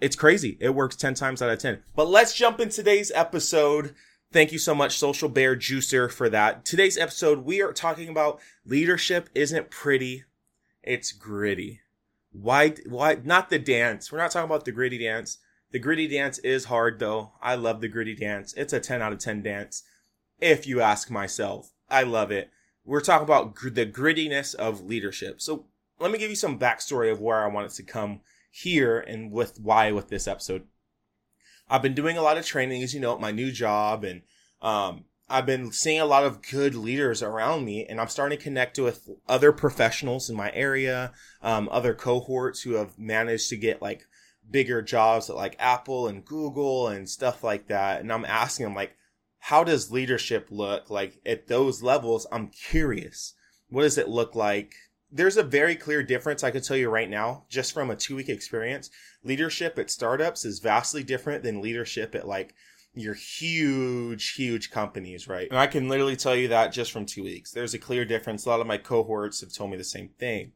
It's 0.01 0.17
crazy. 0.17 0.59
It 0.61 0.75
works 0.75 0.97
10 0.97 1.15
times 1.15 1.41
out 1.41 1.51
of 1.51 1.61
10. 1.61 1.83
But 1.95 2.09
let's 2.09 2.35
jump 2.35 2.59
in 2.59 2.71
today's 2.71 3.13
episode. 3.15 3.95
Thank 4.33 4.51
you 4.51 4.59
so 4.59 4.75
much, 4.75 4.99
Social 4.99 5.29
Bear 5.29 5.55
Juicer, 5.55 6.11
for 6.11 6.29
that. 6.31 6.65
Today's 6.65 6.99
episode, 6.99 7.45
we 7.45 7.63
are 7.63 7.73
talking 7.73 8.09
about 8.09 8.41
leadership 8.65 9.29
isn't 9.35 9.71
pretty, 9.71 10.25
it's 10.83 11.13
gritty. 11.13 11.82
Why, 12.33 12.71
why, 12.87 13.19
not 13.23 13.51
the 13.51 13.59
dance. 13.59 14.11
We're 14.11 14.19
not 14.19 14.31
talking 14.31 14.49
about 14.49 14.65
the 14.65 14.73
gritty 14.73 14.99
dance. 14.99 15.39
The 15.71 15.79
gritty 15.79 16.09
dance 16.09 16.39
is 16.39 16.67
hard 16.67 16.99
though. 16.99 17.33
I 17.41 17.55
love 17.55 17.81
the 17.81 17.89
gritty 17.89 18.15
dance. 18.15 18.53
It's 18.55 18.73
a 18.73 18.81
10 18.81 19.03
out 19.03 19.13
of 19.13 19.19
10 19.19 19.43
dance. 19.43 19.83
If 20.41 20.67
you 20.67 20.81
ask 20.81 21.11
myself, 21.11 21.73
I 21.89 22.03
love 22.03 22.31
it. 22.31 22.51
We're 22.85 23.01
talking 23.01 23.25
about 23.25 23.55
gr- 23.55 23.71
the 23.71 23.87
grittiness 23.87 24.55
of 24.55 24.85
leadership. 24.85 25.41
So 25.41 25.67
let 26.01 26.11
me 26.11 26.19
give 26.19 26.31
you 26.31 26.37
some 26.37 26.59
backstory 26.59 27.13
of 27.13 27.21
where 27.21 27.45
I 27.45 27.49
wanted 27.49 27.71
to 27.73 27.83
come 27.83 28.21
here 28.51 28.99
and 28.99 29.31
with 29.31 29.59
why 29.61 29.93
with 29.93 30.09
this 30.09 30.27
episode. 30.27 30.65
I've 31.69 31.83
been 31.83 31.95
doing 31.95 32.19
a 32.19 32.23
lot 32.23 32.37
of 32.37 32.45
training, 32.45 32.83
as 32.83 32.93
you 32.93 33.01
know, 33.01 33.15
at 33.15 33.21
my 33.21 33.31
new 33.31 33.51
job, 33.51 34.05
and 34.05 34.23
um, 34.61 35.05
I've 35.33 35.47
been 35.47 35.73
seeing 35.73 35.99
a 35.99 36.05
lot 36.05 36.25
of 36.25 36.43
good 36.43 36.75
leaders 36.75 37.23
around 37.23 37.65
me, 37.65 37.87
and 37.87 37.99
I'm 37.99 38.09
starting 38.09 38.37
to 38.37 38.45
connect 38.45 38.79
with 38.79 39.09
other 39.27 39.51
professionals 39.51 40.29
in 40.29 40.37
my 40.37 40.53
area, 40.53 41.13
um, 41.41 41.71
other 41.73 41.95
cohorts 41.95 42.61
who 42.61 42.75
have 42.75 42.99
managed 42.99 43.49
to 43.49 43.57
get 43.57 43.81
like 43.81 44.07
bigger 44.51 44.83
jobs 44.83 45.31
at 45.31 45.37
like 45.37 45.57
Apple 45.59 46.07
and 46.07 46.23
Google 46.23 46.89
and 46.89 47.09
stuff 47.09 47.43
like 47.43 47.69
that. 47.69 48.03
And 48.03 48.13
I'm 48.13 48.27
asking 48.27 48.65
them 48.65 48.75
like, 48.75 48.95
how 49.39 49.65
does 49.65 49.91
leadership 49.91 50.49
look 50.51 50.91
like 50.91 51.19
at 51.25 51.49
those 51.49 51.83
levels? 51.83 52.27
I'm 52.31 52.49
curious. 52.49 53.33
What 53.71 53.83
does 53.83 53.97
it 53.97 54.09
look 54.09 54.35
like 54.35 54.75
there's 55.15 55.37
a 55.37 55.43
very 55.43 55.77
clear 55.77 56.03
difference 56.03 56.43
I 56.43 56.51
could 56.51 56.65
tell 56.65 56.77
you 56.77 56.89
right 56.89 57.09
now, 57.09 57.45
just 57.51 57.75
from 57.75 57.91
a 57.91 57.97
two 57.97 58.17
week 58.17 58.31
experience. 58.31 58.91
Leadership 59.23 59.79
at 59.79 59.91
startups 59.91 60.47
is 60.47 60.59
vastly 60.59 61.05
different 61.05 61.43
than 61.43 61.61
leadership 61.61 62.15
at 62.15 62.27
like 62.27 62.55
your 62.95 63.15
huge, 63.15 64.35
huge 64.35 64.71
companies, 64.71 65.27
right? 65.27 65.49
And 65.49 65.59
I 65.59 65.67
can 65.67 65.89
literally 65.89 66.17
tell 66.17 66.37
you 66.37 66.49
that 66.49 66.73
just 66.73 66.93
from 66.93 67.07
two 67.07 67.25
weeks. 67.25 67.51
There's 67.51 67.75
a 67.75 67.79
clear 67.79 68.05
difference. 68.05 68.45
A 68.45 68.51
lot 68.51 68.61
of 68.61 68.67
my 68.67 68.79
cohorts 68.79 69.41
have 69.41 69.53
told 69.53 69.71
me 69.71 69.77
the 69.77 69.85
same 69.85 70.11
thing. 70.19 70.53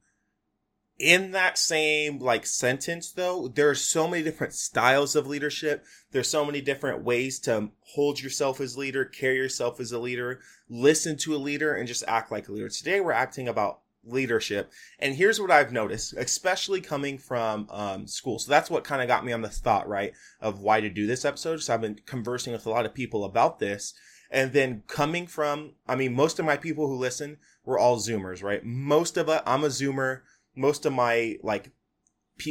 In 0.99 1.33
that 1.33 1.59
same 1.59 2.19
like 2.21 2.47
sentence 2.47 3.13
though, 3.13 3.49
there 3.49 3.69
are 3.69 3.75
so 3.75 4.09
many 4.09 4.23
different 4.23 4.55
styles 4.55 5.15
of 5.15 5.27
leadership. 5.27 5.85
There's 6.11 6.29
so 6.29 6.45
many 6.45 6.63
different 6.63 7.05
ways 7.05 7.39
to 7.41 7.71
hold 7.81 8.21
yourself 8.21 8.61
as 8.63 8.79
leader, 8.79 9.05
carry 9.05 9.37
yourself 9.37 9.79
as 9.79 9.93
a 9.93 9.99
leader, 9.99 10.41
listen 10.71 11.19
to 11.19 11.35
a 11.35 11.37
leader, 11.37 11.75
and 11.75 11.87
just 11.87 12.05
act 12.09 12.33
like 12.33 12.49
a 12.49 12.53
leader. 12.53 12.71
Today 12.71 13.01
we're 13.01 13.13
acting 13.13 13.47
about 13.47 13.81
leadership. 14.07 14.71
And 14.99 15.15
here's 15.15 15.41
what 15.41 15.51
I've 15.51 15.73
noticed, 15.73 16.15
especially 16.15 16.81
coming 16.81 17.19
from 17.19 17.69
um, 17.71 18.07
school. 18.07 18.39
So 18.39 18.51
that's 18.51 18.71
what 18.71 18.85
kind 18.85 19.03
of 19.03 19.09
got 19.09 19.25
me 19.25 19.33
on 19.33 19.43
the 19.43 19.49
thought, 19.49 19.89
right, 19.89 20.13
of 20.41 20.61
why 20.61 20.81
to 20.81 20.89
do 20.89 21.07
this 21.07 21.25
episode. 21.25 21.63
So 21.63 21.75
I've 21.75 21.81
been 21.81 22.01
conversing 22.07 22.53
with 22.53 22.67
a 22.67 22.71
lot 22.71 22.87
of 22.87 22.95
people 22.95 23.25
about 23.25 23.59
this. 23.59 23.95
And 24.31 24.53
then 24.53 24.83
coming 24.89 25.27
from, 25.27 25.75
I 25.87 25.95
mean, 25.95 26.15
most 26.15 26.39
of 26.39 26.45
my 26.45 26.57
people 26.57 26.89
who 26.89 26.97
listen 26.97 27.39
were 27.65 27.79
all 27.79 27.97
Zoomers, 27.99 28.43
right? 28.43 28.65
Most 28.65 29.17
of 29.17 29.29
it, 29.29 29.43
I'm 29.47 29.65
a 29.65 29.69
Zoomer. 29.69 30.23
Most 30.55 30.87
of 30.87 30.93
my 30.93 31.37
like 31.43 31.71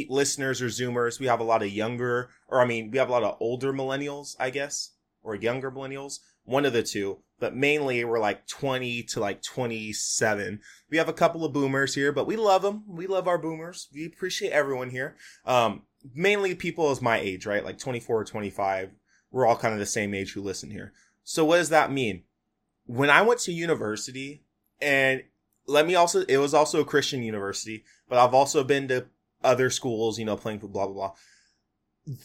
listeners 0.08 0.62
are 0.62 0.66
Zoomers. 0.66 1.20
We 1.20 1.26
have 1.26 1.40
a 1.40 1.44
lot 1.44 1.62
of 1.62 1.70
younger, 1.70 2.30
or 2.48 2.60
I 2.60 2.64
mean, 2.64 2.90
we 2.90 2.98
have 2.98 3.08
a 3.08 3.12
lot 3.12 3.22
of 3.22 3.36
older 3.40 3.72
millennials, 3.72 4.36
I 4.38 4.50
guess, 4.50 4.92
or 5.22 5.34
younger 5.34 5.70
millennials. 5.70 6.20
One 6.44 6.64
of 6.64 6.72
the 6.72 6.82
two 6.82 7.18
but 7.38 7.54
mainly 7.54 8.04
we're 8.04 8.18
like 8.18 8.46
20 8.46 9.02
to 9.04 9.20
like 9.20 9.42
27. 9.42 10.60
We 10.90 10.96
have 10.96 11.08
a 11.08 11.12
couple 11.12 11.44
of 11.44 11.52
boomers 11.52 11.94
here, 11.94 12.12
but 12.12 12.26
we 12.26 12.36
love 12.36 12.62
them. 12.62 12.84
We 12.86 13.06
love 13.06 13.28
our 13.28 13.38
boomers. 13.38 13.88
We 13.92 14.06
appreciate 14.06 14.52
everyone 14.52 14.90
here. 14.90 15.16
Um, 15.44 15.82
mainly 16.14 16.54
people 16.54 16.90
is 16.90 17.02
my 17.02 17.18
age, 17.18 17.46
right? 17.46 17.64
Like 17.64 17.78
24 17.78 18.20
or 18.20 18.24
25. 18.24 18.90
We're 19.30 19.46
all 19.46 19.56
kind 19.56 19.74
of 19.74 19.80
the 19.80 19.86
same 19.86 20.14
age 20.14 20.32
who 20.32 20.42
listen 20.42 20.70
here. 20.70 20.92
So 21.24 21.44
what 21.44 21.56
does 21.56 21.68
that 21.70 21.92
mean? 21.92 22.22
When 22.86 23.10
I 23.10 23.22
went 23.22 23.40
to 23.40 23.52
university 23.52 24.44
and 24.80 25.24
let 25.66 25.86
me 25.86 25.94
also, 25.94 26.22
it 26.22 26.38
was 26.38 26.54
also 26.54 26.80
a 26.80 26.84
Christian 26.84 27.22
university, 27.22 27.84
but 28.08 28.18
I've 28.18 28.34
also 28.34 28.62
been 28.64 28.88
to 28.88 29.06
other 29.42 29.68
schools, 29.68 30.18
you 30.18 30.24
know, 30.24 30.36
playing 30.36 30.60
for 30.60 30.68
blah, 30.68 30.86
blah, 30.86 30.94
blah. 30.94 31.12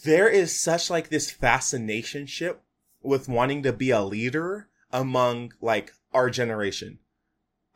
There 0.04 0.28
is 0.28 0.58
such 0.58 0.88
like 0.88 1.08
this 1.08 1.30
fascination 1.30 2.26
ship 2.26 2.62
with 3.02 3.28
wanting 3.28 3.64
to 3.64 3.72
be 3.72 3.90
a 3.90 4.00
leader 4.00 4.68
among 4.92 5.52
like 5.60 5.92
our 6.12 6.30
generation. 6.30 6.98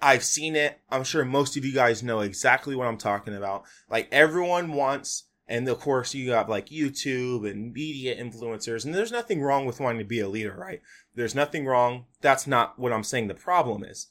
I've 0.01 0.25
seen 0.25 0.57
it. 0.57 0.81
I'm 0.91 1.05
sure 1.05 1.25
most 1.25 1.57
of 1.57 1.65
you 1.65 1.73
guys 1.73 2.03
know 2.03 2.21
exactly 2.21 2.77
what 2.77 2.87
I'm 2.87 2.99
talking 2.99 3.35
about. 3.35 3.65
Like 3.89 4.09
everyone 4.13 4.73
wants, 4.73 5.25
and 5.49 5.67
of 5.69 5.81
course 5.81 6.15
you 6.15 6.33
have 6.33 6.49
like 6.49 6.67
YouTube 6.67 7.51
and 7.51 7.73
media 7.73 8.15
influencers, 8.15 8.85
and 8.85 8.95
there's 8.95 9.13
nothing 9.13 9.41
wrong 9.41 9.65
with 9.65 9.81
wanting 9.81 10.01
to 10.01 10.05
be 10.05 10.21
a 10.21 10.29
leader, 10.29 10.55
right? 10.57 10.83
There's 11.15 11.35
nothing 11.35 11.65
wrong. 11.65 12.07
That's 12.21 12.47
not 12.47 12.79
what 12.79 12.93
I'm 12.93 13.05
saying. 13.05 13.29
The 13.29 13.35
problem 13.35 13.85
is, 13.85 14.09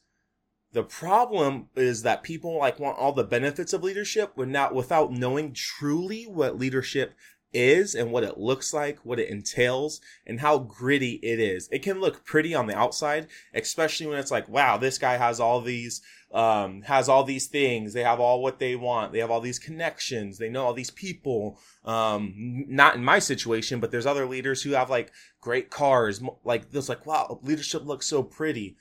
the 0.71 0.83
problem 0.83 1.69
is 1.75 2.01
that 2.01 2.23
people 2.23 2.57
like 2.57 2.79
want 2.79 2.97
all 2.97 3.13
the 3.13 3.23
benefits 3.23 3.71
of 3.71 3.83
leadership 3.83 4.35
without 4.35 4.73
without 4.73 5.11
knowing 5.11 5.53
truly 5.53 6.23
what 6.23 6.59
leadership 6.59 7.13
is 7.53 7.95
and 7.95 8.11
what 8.11 8.23
it 8.23 8.37
looks 8.37 8.73
like, 8.73 8.99
what 9.03 9.19
it 9.19 9.29
entails, 9.29 10.01
and 10.25 10.39
how 10.39 10.57
gritty 10.59 11.19
it 11.23 11.39
is. 11.39 11.69
It 11.71 11.81
can 11.81 11.99
look 11.99 12.25
pretty 12.25 12.53
on 12.53 12.67
the 12.67 12.77
outside, 12.77 13.27
especially 13.53 14.07
when 14.07 14.19
it's 14.19 14.31
like, 14.31 14.47
wow, 14.49 14.77
this 14.77 14.97
guy 14.97 15.17
has 15.17 15.39
all 15.39 15.61
these, 15.61 16.01
um, 16.33 16.81
has 16.83 17.07
all 17.07 17.23
these 17.23 17.47
things. 17.47 17.93
They 17.93 18.03
have 18.03 18.19
all 18.19 18.41
what 18.41 18.59
they 18.59 18.75
want. 18.75 19.13
They 19.13 19.19
have 19.19 19.31
all 19.31 19.41
these 19.41 19.59
connections. 19.59 20.37
They 20.37 20.49
know 20.49 20.65
all 20.65 20.73
these 20.73 20.91
people. 20.91 21.59
Um, 21.83 22.65
not 22.67 22.95
in 22.95 23.03
my 23.03 23.19
situation, 23.19 23.79
but 23.79 23.91
there's 23.91 24.05
other 24.05 24.25
leaders 24.25 24.61
who 24.61 24.71
have 24.71 24.89
like 24.89 25.11
great 25.39 25.69
cars. 25.69 26.21
Like 26.43 26.71
this, 26.71 26.89
like, 26.89 27.05
wow, 27.05 27.39
leadership 27.43 27.85
looks 27.85 28.07
so 28.07 28.21
pretty. 28.21 28.75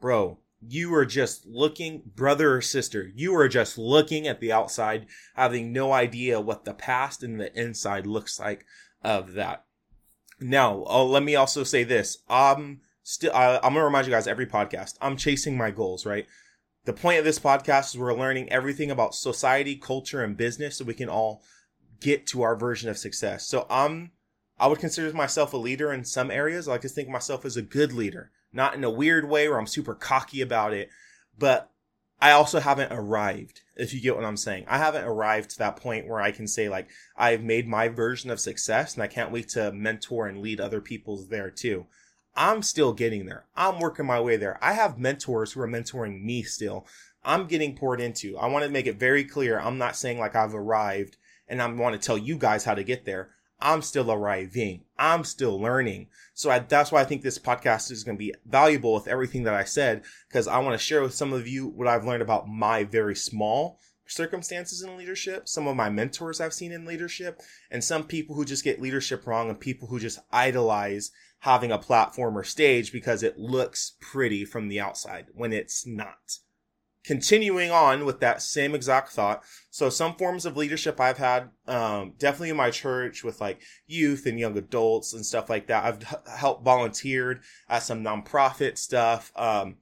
Bro, 0.00 0.38
you 0.60 0.92
are 0.94 1.06
just 1.06 1.46
looking, 1.46 2.02
brother 2.14 2.56
or 2.56 2.60
sister, 2.60 3.10
you 3.14 3.34
are 3.36 3.48
just 3.48 3.78
looking 3.78 4.26
at 4.26 4.40
the 4.40 4.52
outside, 4.52 5.06
having 5.34 5.72
no 5.72 5.92
idea 5.92 6.40
what 6.40 6.64
the 6.64 6.74
past 6.74 7.22
and 7.22 7.40
the 7.40 7.56
inside 7.58 8.06
looks 8.06 8.40
like 8.40 8.64
of 9.02 9.34
that. 9.34 9.64
Now, 10.40 10.84
oh, 10.86 11.06
let 11.06 11.22
me 11.22 11.36
also 11.36 11.64
say 11.64 11.84
this. 11.84 12.18
I'm 12.28 12.80
still, 13.02 13.30
I'm 13.34 13.74
to 13.74 13.82
remind 13.82 14.06
you 14.06 14.12
guys 14.12 14.26
every 14.26 14.46
podcast, 14.46 14.94
I'm 15.00 15.16
chasing 15.16 15.56
my 15.56 15.70
goals, 15.70 16.04
right? 16.04 16.26
The 16.84 16.92
point 16.92 17.18
of 17.18 17.24
this 17.24 17.38
podcast 17.38 17.90
is 17.90 17.98
we're 17.98 18.14
learning 18.14 18.50
everything 18.50 18.90
about 18.90 19.14
society, 19.14 19.76
culture, 19.76 20.22
and 20.24 20.36
business 20.36 20.78
so 20.78 20.84
we 20.84 20.94
can 20.94 21.08
all 21.08 21.42
get 22.00 22.26
to 22.28 22.42
our 22.42 22.56
version 22.56 22.88
of 22.88 22.98
success. 22.98 23.46
So 23.46 23.66
I'm, 23.68 24.12
I 24.58 24.66
would 24.66 24.78
consider 24.78 25.12
myself 25.12 25.52
a 25.52 25.56
leader 25.56 25.92
in 25.92 26.04
some 26.04 26.30
areas. 26.30 26.66
I 26.66 26.72
like 26.72 26.80
to 26.82 26.88
think 26.88 27.08
myself 27.08 27.44
as 27.44 27.56
a 27.56 27.62
good 27.62 27.92
leader 27.92 28.30
not 28.58 28.74
in 28.74 28.84
a 28.84 28.90
weird 28.90 29.26
way 29.26 29.48
where 29.48 29.58
I'm 29.58 29.66
super 29.66 29.94
cocky 29.94 30.42
about 30.42 30.74
it, 30.74 30.90
but 31.38 31.70
I 32.20 32.32
also 32.32 32.58
haven't 32.58 32.92
arrived, 32.92 33.60
if 33.76 33.94
you 33.94 34.00
get 34.00 34.16
what 34.16 34.24
I'm 34.24 34.36
saying. 34.36 34.64
I 34.66 34.78
haven't 34.78 35.04
arrived 35.04 35.50
to 35.50 35.58
that 35.58 35.76
point 35.76 36.08
where 36.08 36.20
I 36.20 36.32
can 36.32 36.48
say, 36.48 36.68
like, 36.68 36.88
I've 37.16 37.44
made 37.44 37.68
my 37.68 37.88
version 37.88 38.30
of 38.30 38.40
success 38.40 38.94
and 38.94 39.02
I 39.02 39.06
can't 39.06 39.30
wait 39.30 39.48
to 39.50 39.72
mentor 39.72 40.26
and 40.26 40.40
lead 40.40 40.60
other 40.60 40.80
people's 40.80 41.28
there 41.28 41.50
too. 41.50 41.86
I'm 42.34 42.62
still 42.62 42.92
getting 42.92 43.26
there. 43.26 43.46
I'm 43.56 43.78
working 43.78 44.06
my 44.06 44.20
way 44.20 44.36
there. 44.36 44.58
I 44.60 44.72
have 44.72 44.98
mentors 44.98 45.52
who 45.52 45.60
are 45.60 45.68
mentoring 45.68 46.22
me 46.22 46.42
still. 46.42 46.86
I'm 47.24 47.46
getting 47.46 47.76
poured 47.76 48.00
into. 48.00 48.36
I 48.36 48.48
want 48.48 48.64
to 48.64 48.70
make 48.70 48.86
it 48.86 48.98
very 48.98 49.24
clear. 49.24 49.58
I'm 49.58 49.78
not 49.78 49.96
saying 49.96 50.18
like 50.18 50.34
I've 50.34 50.54
arrived 50.54 51.16
and 51.48 51.62
I 51.62 51.66
want 51.66 51.94
to 51.94 52.04
tell 52.04 52.18
you 52.18 52.36
guys 52.36 52.64
how 52.64 52.74
to 52.74 52.84
get 52.84 53.04
there. 53.04 53.30
I'm 53.60 53.82
still 53.82 54.12
arriving. 54.12 54.84
I'm 54.98 55.24
still 55.24 55.60
learning. 55.60 56.08
So 56.34 56.50
I, 56.50 56.60
that's 56.60 56.92
why 56.92 57.00
I 57.00 57.04
think 57.04 57.22
this 57.22 57.38
podcast 57.38 57.90
is 57.90 58.04
going 58.04 58.16
to 58.16 58.18
be 58.18 58.34
valuable 58.46 58.94
with 58.94 59.08
everything 59.08 59.42
that 59.44 59.54
I 59.54 59.64
said, 59.64 60.02
because 60.28 60.46
I 60.46 60.58
want 60.58 60.78
to 60.78 60.84
share 60.84 61.02
with 61.02 61.14
some 61.14 61.32
of 61.32 61.48
you 61.48 61.66
what 61.66 61.88
I've 61.88 62.04
learned 62.04 62.22
about 62.22 62.48
my 62.48 62.84
very 62.84 63.16
small 63.16 63.78
circumstances 64.06 64.82
in 64.82 64.96
leadership, 64.96 65.48
some 65.48 65.66
of 65.66 65.76
my 65.76 65.90
mentors 65.90 66.40
I've 66.40 66.54
seen 66.54 66.72
in 66.72 66.84
leadership, 66.84 67.40
and 67.70 67.82
some 67.82 68.04
people 68.04 68.36
who 68.36 68.44
just 68.44 68.64
get 68.64 68.80
leadership 68.80 69.26
wrong 69.26 69.50
and 69.50 69.60
people 69.60 69.88
who 69.88 69.98
just 69.98 70.20
idolize 70.32 71.10
having 71.40 71.70
a 71.70 71.78
platform 71.78 72.36
or 72.36 72.44
stage 72.44 72.92
because 72.92 73.22
it 73.22 73.38
looks 73.38 73.92
pretty 74.00 74.44
from 74.44 74.68
the 74.68 74.80
outside 74.80 75.26
when 75.34 75.52
it's 75.52 75.86
not 75.86 76.38
continuing 77.08 77.70
on 77.70 78.04
with 78.04 78.20
that 78.20 78.42
same 78.42 78.74
exact 78.74 79.10
thought. 79.12 79.42
So 79.70 79.88
some 79.88 80.14
forms 80.16 80.44
of 80.44 80.58
leadership 80.58 81.00
I've 81.00 81.16
had, 81.16 81.48
um, 81.66 82.12
definitely 82.18 82.50
in 82.50 82.56
my 82.58 82.70
church 82.70 83.24
with 83.24 83.40
like 83.40 83.62
youth 83.86 84.26
and 84.26 84.38
young 84.38 84.58
adults 84.58 85.14
and 85.14 85.24
stuff 85.24 85.48
like 85.48 85.68
that. 85.68 85.86
I've 85.86 86.02
h- 86.02 86.36
helped 86.36 86.66
volunteered 86.66 87.40
at 87.66 87.82
some 87.82 88.04
nonprofit 88.04 88.76
stuff. 88.76 89.32
Um, 89.36 89.76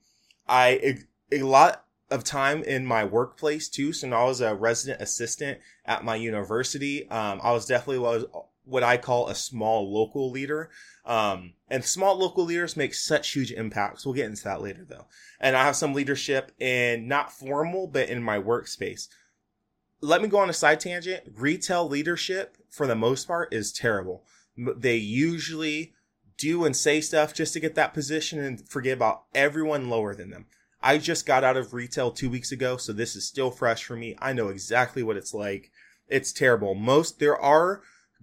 I, 0.47 0.95
a, 1.33 1.39
a 1.39 1.43
lot 1.43 1.83
of 2.09 2.23
time 2.23 2.63
in 2.63 2.85
my 2.85 3.03
workplace 3.03 3.67
too. 3.67 3.91
So 3.91 4.09
I 4.09 4.23
was 4.23 4.39
a 4.39 4.55
resident 4.55 5.01
assistant 5.01 5.59
at 5.85 6.05
my 6.05 6.15
university, 6.15 7.09
um, 7.09 7.41
I 7.43 7.51
was 7.51 7.65
definitely 7.65 7.99
was 7.99 8.23
what 8.67 8.83
I 8.83 8.97
call 8.97 9.27
a 9.27 9.35
small 9.35 9.91
local 9.93 10.29
leader. 10.29 10.69
Um, 11.05 11.53
and 11.69 11.83
small 11.85 12.17
local 12.17 12.43
leaders 12.43 12.77
make 12.77 12.93
such 12.93 13.31
huge 13.31 13.51
impacts. 13.51 14.05
We'll 14.05 14.15
get 14.15 14.25
into 14.25 14.43
that 14.43 14.61
later 14.61 14.85
though. 14.87 15.07
And 15.39 15.55
I 15.55 15.63
have 15.63 15.75
some 15.75 15.93
leadership 15.93 16.51
in 16.59 17.07
not 17.07 17.31
formal, 17.31 17.87
but 17.87 18.09
in 18.09 18.21
my 18.21 18.39
workspace. 18.39 19.07
Let 20.01 20.21
me 20.21 20.27
go 20.27 20.37
on 20.39 20.49
a 20.49 20.53
side 20.53 20.79
tangent. 20.79 21.23
Retail 21.35 21.87
leadership, 21.87 22.57
for 22.69 22.85
the 22.85 22.95
most 22.95 23.27
part, 23.27 23.53
is 23.53 23.71
terrible. 23.71 24.23
They 24.55 24.97
usually 24.97 25.93
do 26.37 26.65
and 26.65 26.75
say 26.75 27.01
stuff 27.01 27.33
just 27.33 27.53
to 27.53 27.59
get 27.59 27.75
that 27.75 27.93
position 27.93 28.39
and 28.39 28.67
forget 28.67 28.93
about 28.93 29.23
everyone 29.33 29.89
lower 29.89 30.13
than 30.13 30.29
them. 30.29 30.45
I 30.81 30.99
just 30.99 31.25
got 31.25 31.43
out 31.43 31.57
of 31.57 31.73
retail 31.73 32.11
two 32.11 32.29
weeks 32.29 32.51
ago, 32.51 32.77
so 32.77 32.93
this 32.93 33.15
is 33.15 33.25
still 33.25 33.49
fresh 33.49 33.83
for 33.83 33.95
me. 33.95 34.15
I 34.19 34.33
know 34.33 34.49
exactly 34.49 35.01
what 35.01 35.17
it's 35.17 35.33
like. 35.33 35.71
It's 36.07 36.31
terrible. 36.31 36.75
Most, 36.75 37.19
there 37.19 37.37
are 37.37 37.81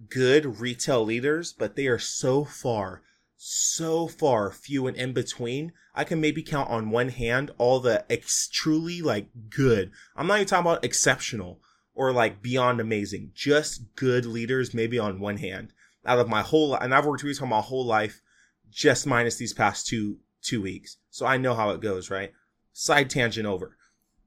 good 0.09 0.59
retail 0.59 1.03
leaders, 1.03 1.53
but 1.53 1.75
they 1.75 1.87
are 1.87 1.99
so 1.99 2.43
far, 2.43 3.01
so 3.37 4.07
far 4.07 4.51
few 4.51 4.87
and 4.87 4.97
in 4.97 5.13
between. 5.13 5.73
I 5.93 6.03
can 6.03 6.19
maybe 6.19 6.43
count 6.43 6.69
on 6.69 6.89
one 6.89 7.09
hand 7.09 7.51
all 7.57 7.79
the 7.79 8.05
ex- 8.11 8.49
truly 8.51 9.01
like 9.01 9.29
good. 9.49 9.91
I'm 10.15 10.27
not 10.27 10.35
even 10.35 10.47
talking 10.47 10.69
about 10.69 10.83
exceptional 10.83 11.61
or 11.93 12.11
like 12.11 12.41
beyond 12.41 12.81
amazing. 12.81 13.31
Just 13.33 13.95
good 13.95 14.25
leaders, 14.25 14.73
maybe 14.73 14.99
on 14.99 15.19
one 15.19 15.37
hand. 15.37 15.71
Out 16.05 16.19
of 16.19 16.29
my 16.29 16.41
whole, 16.41 16.75
and 16.75 16.93
I've 16.93 17.05
worked 17.05 17.23
retail 17.23 17.47
my 17.47 17.61
whole 17.61 17.85
life, 17.85 18.21
just 18.69 19.07
minus 19.07 19.37
these 19.37 19.53
past 19.53 19.87
two 19.87 20.19
two 20.41 20.61
weeks. 20.61 20.97
So 21.09 21.25
I 21.25 21.37
know 21.37 21.55
how 21.55 21.71
it 21.71 21.81
goes, 21.81 22.11
right? 22.11 22.31
Side 22.73 23.09
tangent 23.09 23.47
over. 23.47 23.77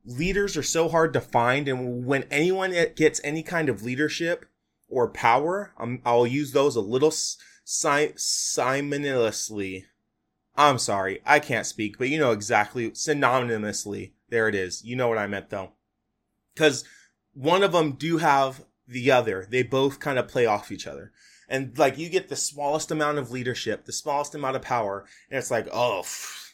Leaders 0.04 0.56
are 0.56 0.62
so 0.62 0.88
hard 0.88 1.12
to 1.12 1.20
find, 1.20 1.68
and 1.68 2.06
when 2.06 2.24
anyone 2.30 2.72
eh, 2.72 2.86
gets 2.86 3.20
any 3.22 3.42
kind 3.42 3.68
of 3.68 3.82
leadership, 3.82 4.46
or 4.88 5.08
power. 5.08 5.72
I'm, 5.78 6.00
I'll 6.04 6.26
use 6.26 6.52
those 6.52 6.76
a 6.76 6.80
little 6.80 7.10
si-. 7.10 7.38
I'm 10.56 10.78
sorry, 10.78 11.20
I 11.24 11.38
can't 11.38 11.66
speak, 11.66 11.98
but 11.98 12.08
you 12.08 12.18
know 12.18 12.32
exactly 12.32 12.90
synonymously. 12.90 14.12
There 14.28 14.48
it 14.48 14.54
is. 14.54 14.84
You 14.84 14.96
know 14.96 15.08
what 15.08 15.18
I 15.18 15.26
meant 15.26 15.50
though. 15.50 15.72
Cause 16.56 16.84
one 17.32 17.62
of 17.62 17.72
them 17.72 17.92
do 17.92 18.18
have 18.18 18.64
the 18.88 19.10
other. 19.10 19.46
They 19.48 19.62
both 19.62 20.00
kind 20.00 20.18
of 20.18 20.26
play 20.26 20.46
off 20.46 20.72
each 20.72 20.86
other. 20.86 21.12
And 21.48 21.78
like 21.78 21.96
you 21.96 22.08
get 22.08 22.28
the 22.28 22.36
smallest 22.36 22.90
amount 22.90 23.18
of 23.18 23.30
leadership, 23.30 23.84
the 23.84 23.92
smallest 23.92 24.34
amount 24.34 24.56
of 24.56 24.62
power, 24.62 25.06
and 25.30 25.38
it's 25.38 25.50
like, 25.50 25.68
oh, 25.72 26.02
pff, 26.04 26.52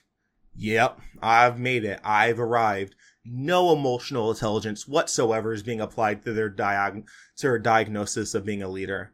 yep, 0.54 1.00
I've 1.22 1.58
made 1.58 1.84
it. 1.84 2.00
I've 2.04 2.38
arrived. 2.38 2.94
No 3.24 3.72
emotional 3.72 4.30
intelligence 4.30 4.86
whatsoever 4.86 5.52
is 5.52 5.62
being 5.62 5.80
applied 5.80 6.22
to 6.24 6.32
their 6.32 6.50
diag- 6.50 7.06
to 7.36 7.46
their 7.46 7.58
diagnosis 7.58 8.34
of 8.34 8.44
being 8.44 8.62
a 8.62 8.68
leader. 8.68 9.12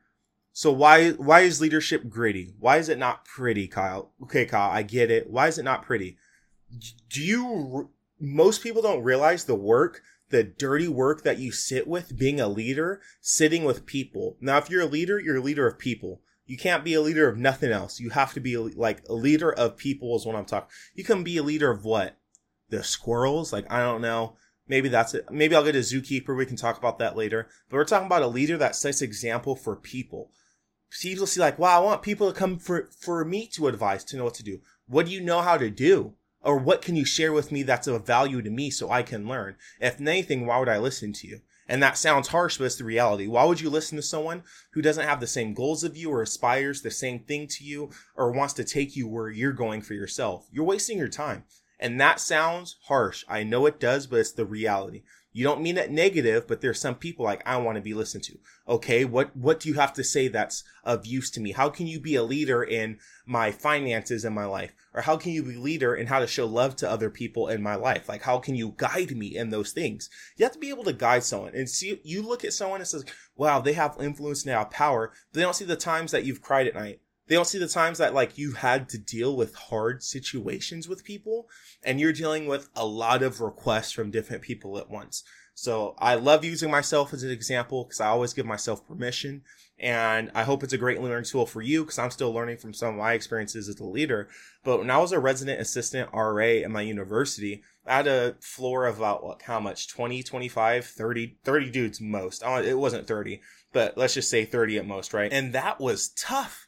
So 0.53 0.73
why 0.73 1.11
why 1.11 1.41
is 1.41 1.61
leadership 1.61 2.09
gritty? 2.09 2.55
Why 2.59 2.79
is 2.79 2.89
it 2.89 2.99
not 2.99 3.25
pretty, 3.25 3.69
Kyle? 3.69 4.13
Okay, 4.25 4.47
Kyle, 4.47 4.71
I 4.71 4.83
get 4.83 5.11
it. 5.11 5.31
Why 5.31 5.47
is 5.47 5.59
it 5.59 5.65
not 5.65 5.83
pretty? 5.83 6.19
Do 7.09 7.23
you 7.23 7.91
most 8.21 8.63
people 8.63 8.83
don't 8.83 9.03
realize 9.03 9.45
the 9.45 9.55
work 9.55 10.03
the 10.31 10.45
dirty 10.45 10.89
work 10.89 11.23
that 11.23 11.39
you 11.39 11.53
sit 11.53 11.87
with 11.87 12.17
being 12.17 12.41
a 12.41 12.49
leader, 12.49 13.01
sitting 13.21 13.65
with 13.65 13.85
people. 13.85 14.37
Now, 14.41 14.59
if 14.59 14.71
you're 14.71 14.83
a 14.83 14.87
leader, 14.87 15.19
you're 15.19 15.37
a 15.37 15.43
leader 15.43 15.67
of 15.67 15.79
people. 15.79 16.23
You 16.47 16.57
can't 16.57 16.85
be 16.85 16.95
a 16.95 17.01
leader 17.01 17.29
of 17.29 17.37
nothing 17.37 17.71
else. 17.71 18.01
You 18.01 18.11
have 18.11 18.33
to 18.35 18.41
be 18.41 18.57
like 18.57 19.03
a 19.09 19.15
leader 19.15 19.53
of 19.53 19.77
people 19.77 20.17
is 20.17 20.27
what 20.27 20.35
I'm 20.35 20.45
talking. 20.45 20.71
You 20.95 21.05
can 21.05 21.23
be 21.23 21.37
a 21.37 21.43
leader 21.43 21.71
of 21.71 21.85
what? 21.85 22.17
The 22.71 22.83
squirrels? 22.83 23.53
Like, 23.53 23.71
I 23.71 23.81
don't 23.81 24.01
know. 24.01 24.37
Maybe 24.67 24.89
that's 24.89 25.15
it. 25.15 25.31
Maybe 25.31 25.55
I'll 25.55 25.65
get 25.65 25.77
a 25.77 25.81
zookeeper. 25.81 26.37
We 26.37 26.47
can 26.47 26.57
talk 26.57 26.79
about 26.79 26.99
that 26.99 27.17
later. 27.17 27.49
But 27.69 27.77
we're 27.77 27.85
talking 27.85 28.07
about 28.07 28.23
a 28.23 28.29
leader 28.29 28.57
that 28.57 28.77
sets 28.77 29.03
example 29.03 29.57
for 29.57 29.77
people. 29.77 30.31
People 31.01 31.27
see 31.27 31.41
like, 31.41 31.59
wow, 31.59 31.81
I 31.81 31.85
want 31.85 32.03
people 32.03 32.33
to 32.33 32.39
come 32.39 32.59
for, 32.59 32.89
for 32.99 33.25
me 33.25 33.47
to 33.49 33.69
advise, 33.69 34.05
to 34.05 34.17
know 34.17 34.25
what 34.25 34.35
to 34.35 34.45
do. 34.45 34.61
What 34.87 35.07
do 35.07 35.13
you 35.13 35.21
know 35.21 35.41
how 35.41 35.57
to 35.57 35.71
do? 35.71 36.15
or 36.43 36.57
what 36.57 36.83
can 36.83 36.97
you 36.97 37.05
share 37.05 37.33
with 37.33 37.53
me 37.53 37.63
that's 37.63 37.87
of 37.87 38.07
value 38.07 38.41
to 38.43 38.51
me 38.51 38.71
so 38.71 38.91
I 38.91 39.03
can 39.03 39.29
learn? 39.29 39.57
If 39.81 40.01
anything, 40.01 40.47
why 40.47 40.59
would 40.59 40.69
I 40.69 40.79
listen 40.79 41.13
to 41.15 41.27
you? 41.27 41.41
And 41.69 41.83
that 41.83 41.99
sounds 41.99 42.29
harsh, 42.29 42.59
but 42.59 42.65
it's 42.65 42.77
the 42.77 42.85
reality. 42.85 43.29
Why 43.29 43.45
would 43.45 43.61
you 43.61 43.71
listen 43.71 43.97
to 43.97 44.03
someone 44.03 44.43
who 44.73 44.83
doesn't 44.83 45.07
have 45.07 45.21
the 45.21 45.27
same 45.27 45.55
goals 45.55 45.85
of 45.85 45.97
you 45.97 46.11
or 46.11 46.23
aspires 46.23 46.83
the 46.83 46.91
same 46.91 47.21
thing 47.21 47.47
to 47.49 47.65
you 47.65 47.91
or 48.17 48.33
wants 48.33 48.55
to 48.55 48.65
take 48.65 48.97
you 48.97 49.07
where 49.07 49.31
you're 49.31 49.53
going 49.53 49.81
for 49.81 49.95
yourself? 49.95 50.49
You're 50.51 50.65
wasting 50.65 50.99
your 50.99 51.09
time. 51.09 51.45
And 51.81 51.99
that 51.99 52.21
sounds 52.21 52.77
harsh. 52.85 53.25
I 53.27 53.43
know 53.43 53.65
it 53.65 53.81
does, 53.81 54.07
but 54.07 54.21
it's 54.21 54.33
the 54.33 54.45
reality. 54.45 55.03
You 55.33 55.45
don't 55.45 55.63
mean 55.63 55.79
it 55.79 55.91
negative, 55.91 56.47
but 56.47 56.61
there's 56.61 56.81
some 56.81 56.97
people 56.97 57.25
like, 57.25 57.43
I 57.47 57.57
want 57.57 57.77
to 57.77 57.83
be 57.83 57.95
listened 57.95 58.25
to. 58.25 58.39
Okay. 58.69 59.05
What, 59.05 59.35
what 59.35 59.61
do 59.61 59.69
you 59.69 59.77
have 59.77 59.93
to 59.95 60.05
say 60.05 60.29
that's 60.29 60.65
of 60.85 61.07
use 61.07 61.31
to 61.31 61.41
me? 61.41 61.53
How 61.53 61.71
can 61.71 61.87
you 61.87 62.01
be 62.01 62.17
a 62.17 62.23
leader 62.23 62.63
in 62.63 62.99
my 63.25 63.51
finances 63.51 64.25
in 64.25 64.35
my 64.35 64.45
life? 64.45 64.75
Or 64.93 65.03
how 65.03 65.17
can 65.17 65.33
you 65.33 65.45
be 65.45 65.55
leader 65.55 65.95
in 65.95 66.09
how 66.09 66.19
to 66.19 66.27
show 66.27 66.47
love 66.47 66.77
to 66.77 66.91
other 66.91 67.11
people 67.11 67.49
in 67.49 67.63
my 67.63 67.77
life? 67.77 68.09
Like, 68.09 68.23
how 68.23 68.39
can 68.39 68.57
you 68.57 68.75
guide 68.77 69.17
me 69.17 69.37
in 69.37 69.51
those 69.51 69.73
things? 69.73 70.11
You 70.37 70.45
have 70.45 70.53
to 70.53 70.59
be 70.59 70.71
able 70.71 70.85
to 70.85 70.93
guide 70.93 71.23
someone 71.23 71.55
and 71.55 71.71
see, 71.71 72.01
you 72.03 72.23
look 72.23 72.45
at 72.45 72.53
someone 72.53 72.81
and 72.81 72.89
says, 72.89 73.05
wow, 73.37 73.61
they 73.61 73.75
have 73.75 73.97
influence 74.01 74.45
now, 74.45 74.65
power. 74.65 75.13
But 75.33 75.39
they 75.39 75.43
don't 75.45 75.55
see 75.55 75.65
the 75.65 75.77
times 75.77 76.11
that 76.11 76.25
you've 76.25 76.43
cried 76.43 76.67
at 76.67 76.75
night 76.75 77.01
they 77.31 77.37
don't 77.37 77.47
see 77.47 77.59
the 77.59 77.69
times 77.69 77.99
that 77.99 78.13
like 78.13 78.37
you 78.37 78.55
had 78.55 78.89
to 78.89 78.99
deal 78.99 79.37
with 79.37 79.55
hard 79.55 80.03
situations 80.03 80.89
with 80.89 81.05
people 81.05 81.49
and 81.85 82.01
you're 82.01 82.13
dealing 82.13 82.49
with 82.49 82.69
a 82.75 82.85
lot 82.85 83.23
of 83.23 83.41
requests 83.41 83.93
from 83.93 84.11
different 84.11 84.43
people 84.43 84.77
at 84.79 84.91
once. 84.91 85.23
So 85.55 85.95
I 85.99 86.17
love 86.17 86.45
using 86.45 86.73
myself 86.73 87.15
as 87.15 87.23
an 87.23 87.31
example 87.31 87.85
because 87.85 88.01
I 88.01 88.09
always 88.09 88.33
give 88.33 88.47
myself 88.47 88.85
permission 88.85 89.43
and 89.79 90.33
I 90.35 90.43
hope 90.43 90.65
it's 90.65 90.73
a 90.73 90.79
great 90.79 91.01
learning 91.01 91.23
tool 91.23 91.47
for 91.47 91.63
you 91.63 91.85
because 91.85 92.01
I'm 92.01 92.11
still 92.11 92.33
learning 92.33 92.57
from 92.57 92.75
some 92.75 92.95
of 92.95 92.97
my 92.97 93.13
experiences 93.13 93.69
as 93.69 93.79
a 93.79 93.85
leader. 93.85 94.29
But 94.65 94.79
when 94.79 94.91
I 94.91 94.99
was 94.99 95.13
a 95.13 95.21
resident 95.21 95.61
assistant 95.61 96.11
RA 96.13 96.65
at 96.65 96.71
my 96.73 96.83
university, 96.83 97.63
I 97.87 97.95
had 97.99 98.09
a 98.09 98.35
floor 98.41 98.87
of 98.87 98.99
about 98.99 99.23
what, 99.23 99.43
how 99.43 99.61
much? 99.61 99.87
20, 99.87 100.25
25, 100.25 100.85
30, 100.85 101.37
30 101.45 101.71
dudes 101.71 102.01
most. 102.01 102.43
It 102.45 102.77
wasn't 102.77 103.07
30, 103.07 103.41
but 103.73 103.97
let's 103.97 104.15
just 104.15 104.31
say 104.31 104.45
30 104.45 104.79
at 104.79 104.87
most, 104.87 105.15
right? 105.15 105.33
And 105.33 105.53
that 105.53 105.79
was 105.79 106.09
tough 106.09 106.67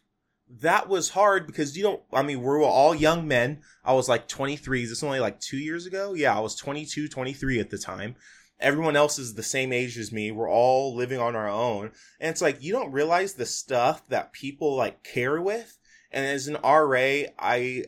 that 0.60 0.88
was 0.88 1.10
hard 1.10 1.46
because 1.46 1.76
you 1.76 1.82
don't, 1.82 2.02
I 2.12 2.22
mean, 2.22 2.42
we're 2.42 2.62
all 2.62 2.94
young 2.94 3.26
men. 3.26 3.62
I 3.84 3.94
was 3.94 4.08
like 4.08 4.28
23. 4.28 4.82
Is 4.82 4.90
this 4.90 5.02
only 5.02 5.20
like 5.20 5.40
two 5.40 5.56
years 5.56 5.86
ago? 5.86 6.12
Yeah, 6.14 6.36
I 6.36 6.40
was 6.40 6.54
22, 6.56 7.08
23 7.08 7.60
at 7.60 7.70
the 7.70 7.78
time. 7.78 8.16
Everyone 8.60 8.94
else 8.94 9.18
is 9.18 9.34
the 9.34 9.42
same 9.42 9.72
age 9.72 9.98
as 9.98 10.12
me. 10.12 10.30
We're 10.30 10.50
all 10.50 10.94
living 10.94 11.18
on 11.18 11.34
our 11.34 11.48
own. 11.48 11.90
And 12.20 12.30
it's 12.30 12.42
like, 12.42 12.62
you 12.62 12.72
don't 12.72 12.92
realize 12.92 13.34
the 13.34 13.46
stuff 13.46 14.06
that 14.08 14.32
people 14.32 14.76
like 14.76 15.02
care 15.02 15.40
with. 15.40 15.78
And 16.12 16.26
as 16.26 16.46
an 16.46 16.58
RA, 16.62 17.30
I, 17.38 17.84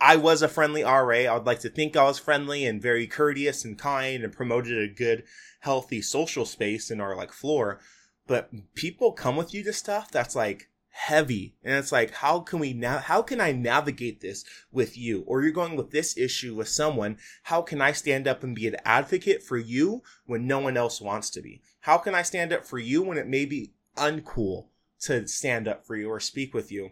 I 0.00 0.16
was 0.16 0.40
a 0.40 0.48
friendly 0.48 0.82
RA. 0.82 1.10
I 1.10 1.34
would 1.34 1.46
like 1.46 1.60
to 1.60 1.68
think 1.68 1.94
I 1.94 2.04
was 2.04 2.18
friendly 2.18 2.64
and 2.64 2.80
very 2.80 3.06
courteous 3.06 3.64
and 3.64 3.78
kind 3.78 4.24
and 4.24 4.32
promoted 4.32 4.78
a 4.78 4.92
good, 4.92 5.24
healthy 5.60 6.00
social 6.00 6.46
space 6.46 6.90
in 6.90 7.00
our 7.00 7.14
like 7.14 7.32
floor. 7.32 7.80
But 8.26 8.50
people 8.74 9.12
come 9.12 9.36
with 9.36 9.52
you 9.52 9.62
to 9.64 9.72
stuff 9.72 10.10
that's 10.10 10.34
like, 10.34 10.68
heavy. 10.98 11.54
And 11.62 11.76
it's 11.76 11.92
like 11.92 12.10
how 12.10 12.40
can 12.40 12.58
we 12.58 12.72
now 12.72 12.98
how 12.98 13.22
can 13.22 13.40
i 13.40 13.52
navigate 13.52 14.20
this 14.20 14.44
with 14.72 14.98
you? 14.98 15.22
Or 15.28 15.42
you're 15.42 15.52
going 15.52 15.76
with 15.76 15.92
this 15.92 16.18
issue 16.18 16.56
with 16.56 16.68
someone 16.68 17.18
how 17.44 17.62
can 17.62 17.80
i 17.80 17.92
stand 17.92 18.26
up 18.26 18.42
and 18.42 18.54
be 18.54 18.66
an 18.66 18.76
advocate 18.84 19.42
for 19.42 19.56
you 19.56 20.02
when 20.26 20.48
no 20.48 20.58
one 20.58 20.76
else 20.76 21.00
wants 21.00 21.30
to 21.30 21.40
be? 21.40 21.62
How 21.80 21.98
can 21.98 22.16
i 22.16 22.22
stand 22.22 22.52
up 22.52 22.64
for 22.64 22.80
you 22.80 23.02
when 23.02 23.16
it 23.16 23.28
may 23.28 23.44
be 23.44 23.72
uncool 23.96 24.66
to 25.02 25.28
stand 25.28 25.68
up 25.68 25.86
for 25.86 25.94
you 25.94 26.10
or 26.10 26.18
speak 26.18 26.52
with 26.52 26.72
you? 26.72 26.90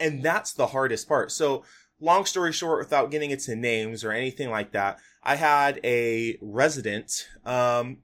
And 0.00 0.22
that's 0.22 0.54
the 0.54 0.68
hardest 0.68 1.06
part. 1.06 1.30
So 1.30 1.64
long 2.00 2.24
story 2.24 2.52
short 2.52 2.78
without 2.78 3.10
getting 3.10 3.30
into 3.30 3.54
names 3.54 4.04
or 4.04 4.12
anything 4.12 4.50
like 4.50 4.72
that 4.72 4.98
i 5.22 5.34
had 5.34 5.80
a 5.82 6.36
resident 6.42 7.26
um 7.46 7.96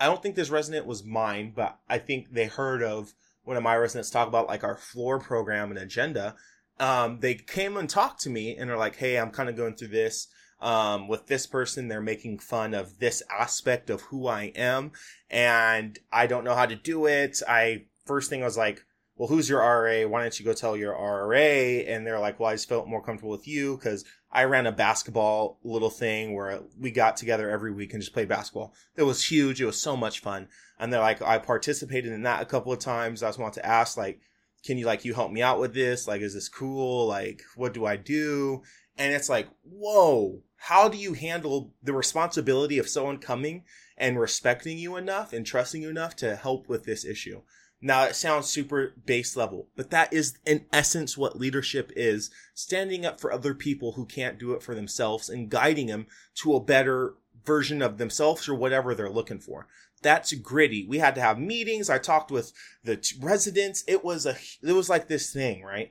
i 0.00 0.06
don't 0.06 0.20
think 0.20 0.34
this 0.34 0.50
resident 0.50 0.86
was 0.86 1.04
mine 1.04 1.52
but 1.54 1.78
i 1.88 1.98
think 1.98 2.32
they 2.32 2.46
heard 2.46 2.82
of 2.82 3.14
one 3.44 3.56
of 3.56 3.62
my 3.62 3.76
residents 3.76 4.10
talk 4.10 4.28
about 4.28 4.48
like 4.48 4.64
our 4.64 4.76
floor 4.76 5.18
program 5.18 5.70
and 5.70 5.78
agenda, 5.78 6.36
um, 6.78 7.20
they 7.20 7.34
came 7.34 7.76
and 7.76 7.88
talked 7.88 8.20
to 8.22 8.30
me 8.30 8.56
and 8.56 8.70
are 8.70 8.76
like, 8.76 8.96
Hey, 8.96 9.18
I'm 9.18 9.30
kind 9.30 9.48
of 9.48 9.56
going 9.56 9.74
through 9.74 9.88
this. 9.88 10.28
Um, 10.60 11.08
with 11.08 11.26
this 11.26 11.44
person, 11.48 11.88
they're 11.88 12.00
making 12.00 12.38
fun 12.38 12.72
of 12.72 13.00
this 13.00 13.20
aspect 13.28 13.90
of 13.90 14.02
who 14.02 14.28
I 14.28 14.52
am 14.54 14.92
and 15.28 15.98
I 16.12 16.28
don't 16.28 16.44
know 16.44 16.54
how 16.54 16.66
to 16.66 16.76
do 16.76 17.06
it. 17.06 17.42
I, 17.48 17.86
first 18.06 18.30
thing 18.30 18.42
I 18.42 18.46
was 18.46 18.56
like, 18.56 18.84
well, 19.22 19.28
who's 19.28 19.48
your 19.48 19.60
RA? 19.60 20.04
Why 20.08 20.20
don't 20.20 20.36
you 20.36 20.44
go 20.44 20.52
tell 20.52 20.76
your 20.76 20.94
RA? 20.94 21.36
And 21.36 22.04
they're 22.04 22.18
like, 22.18 22.40
well, 22.40 22.50
I 22.50 22.54
just 22.54 22.68
felt 22.68 22.88
more 22.88 23.00
comfortable 23.00 23.30
with 23.30 23.46
you 23.46 23.76
because 23.76 24.04
I 24.32 24.42
ran 24.42 24.66
a 24.66 24.72
basketball 24.72 25.60
little 25.62 25.90
thing 25.90 26.34
where 26.34 26.62
we 26.76 26.90
got 26.90 27.16
together 27.16 27.48
every 27.48 27.70
week 27.70 27.92
and 27.92 28.02
just 28.02 28.12
played 28.12 28.26
basketball. 28.26 28.74
It 28.96 29.04
was 29.04 29.24
huge. 29.24 29.60
It 29.60 29.66
was 29.66 29.80
so 29.80 29.96
much 29.96 30.18
fun. 30.18 30.48
And 30.76 30.92
they're 30.92 30.98
like, 30.98 31.22
I 31.22 31.38
participated 31.38 32.10
in 32.10 32.24
that 32.24 32.42
a 32.42 32.46
couple 32.46 32.72
of 32.72 32.80
times. 32.80 33.22
I 33.22 33.28
just 33.28 33.38
want 33.38 33.54
to 33.54 33.64
ask, 33.64 33.96
like, 33.96 34.18
can 34.66 34.76
you 34.76 34.86
like 34.86 35.04
you 35.04 35.14
help 35.14 35.30
me 35.30 35.40
out 35.40 35.60
with 35.60 35.72
this? 35.72 36.08
Like, 36.08 36.20
is 36.20 36.34
this 36.34 36.48
cool? 36.48 37.06
Like, 37.06 37.42
what 37.54 37.72
do 37.74 37.86
I 37.86 37.94
do? 37.94 38.64
And 38.98 39.14
it's 39.14 39.28
like, 39.28 39.46
whoa, 39.62 40.40
how 40.56 40.88
do 40.88 40.98
you 40.98 41.12
handle 41.12 41.72
the 41.80 41.92
responsibility 41.92 42.76
of 42.76 42.88
someone 42.88 43.18
coming 43.18 43.62
and 43.96 44.18
respecting 44.18 44.78
you 44.78 44.96
enough 44.96 45.32
and 45.32 45.46
trusting 45.46 45.80
you 45.80 45.90
enough 45.90 46.16
to 46.16 46.34
help 46.34 46.68
with 46.68 46.82
this 46.82 47.04
issue? 47.04 47.42
Now 47.84 48.04
it 48.04 48.14
sounds 48.14 48.46
super 48.46 48.94
base 49.04 49.36
level, 49.36 49.66
but 49.74 49.90
that 49.90 50.12
is 50.12 50.38
in 50.46 50.66
essence 50.72 51.18
what 51.18 51.40
leadership 51.40 51.90
is. 51.96 52.30
Standing 52.54 53.04
up 53.04 53.20
for 53.20 53.32
other 53.32 53.54
people 53.54 53.92
who 53.92 54.06
can't 54.06 54.38
do 54.38 54.52
it 54.52 54.62
for 54.62 54.76
themselves 54.76 55.28
and 55.28 55.50
guiding 55.50 55.88
them 55.88 56.06
to 56.36 56.54
a 56.54 56.60
better 56.60 57.16
version 57.44 57.82
of 57.82 57.98
themselves 57.98 58.48
or 58.48 58.54
whatever 58.54 58.94
they're 58.94 59.10
looking 59.10 59.40
for. 59.40 59.66
That's 60.00 60.32
gritty. 60.34 60.86
We 60.86 60.98
had 60.98 61.16
to 61.16 61.20
have 61.20 61.40
meetings. 61.40 61.90
I 61.90 61.98
talked 61.98 62.30
with 62.30 62.52
the 62.84 62.96
t- 62.96 63.16
residents. 63.20 63.82
It 63.88 64.04
was 64.04 64.26
a, 64.26 64.36
it 64.62 64.72
was 64.72 64.88
like 64.88 65.08
this 65.08 65.32
thing, 65.32 65.64
right? 65.64 65.90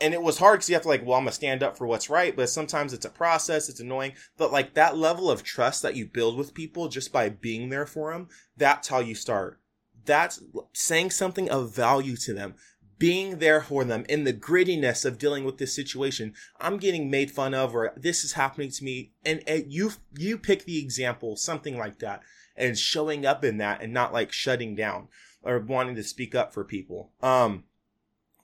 And 0.00 0.14
it 0.14 0.22
was 0.22 0.38
hard 0.38 0.58
because 0.58 0.70
you 0.70 0.74
have 0.74 0.82
to 0.82 0.88
like, 0.88 1.04
well, 1.04 1.18
I'm 1.18 1.24
gonna 1.24 1.32
stand 1.32 1.64
up 1.64 1.76
for 1.76 1.88
what's 1.88 2.08
right, 2.08 2.34
but 2.36 2.48
sometimes 2.48 2.92
it's 2.92 3.04
a 3.04 3.10
process. 3.10 3.68
It's 3.68 3.80
annoying, 3.80 4.12
but 4.38 4.52
like 4.52 4.74
that 4.74 4.96
level 4.96 5.28
of 5.28 5.42
trust 5.42 5.82
that 5.82 5.96
you 5.96 6.06
build 6.06 6.38
with 6.38 6.54
people 6.54 6.88
just 6.88 7.12
by 7.12 7.28
being 7.28 7.68
there 7.68 7.86
for 7.86 8.12
them, 8.12 8.28
that's 8.56 8.88
how 8.88 9.00
you 9.00 9.16
start 9.16 9.59
that's 10.04 10.42
saying 10.72 11.10
something 11.10 11.50
of 11.50 11.74
value 11.74 12.16
to 12.16 12.34
them 12.34 12.54
being 13.00 13.38
there 13.38 13.62
for 13.62 13.82
them 13.82 14.04
in 14.10 14.24
the 14.24 14.32
grittiness 14.32 15.06
of 15.06 15.18
dealing 15.18 15.42
with 15.42 15.56
this 15.56 15.74
situation. 15.74 16.34
I'm 16.60 16.76
getting 16.76 17.10
made 17.10 17.30
fun 17.30 17.54
of 17.54 17.74
or 17.74 17.94
this 17.96 18.22
is 18.22 18.34
happening 18.34 18.70
to 18.70 18.84
me. 18.84 19.12
And, 19.24 19.42
and, 19.46 19.72
you, 19.72 19.92
you 20.18 20.36
pick 20.36 20.64
the 20.66 20.78
example, 20.78 21.34
something 21.36 21.78
like 21.78 21.98
that 22.00 22.22
and 22.56 22.78
showing 22.78 23.24
up 23.24 23.42
in 23.42 23.56
that 23.56 23.82
and 23.82 23.94
not 23.94 24.12
like 24.12 24.32
shutting 24.32 24.74
down 24.74 25.08
or 25.42 25.58
wanting 25.58 25.94
to 25.96 26.04
speak 26.04 26.34
up 26.34 26.52
for 26.52 26.62
people. 26.62 27.10
Um, 27.22 27.64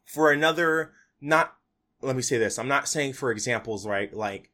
for 0.07 0.33
another, 0.33 0.93
not, 1.21 1.55
let 2.01 2.17
me 2.17 2.23
say 2.23 2.39
this. 2.39 2.59
I'm 2.59 2.69
not 2.69 2.89
saying 2.89 3.13
for 3.13 3.31
examples, 3.31 3.87
right? 3.87 4.13
Like, 4.13 4.51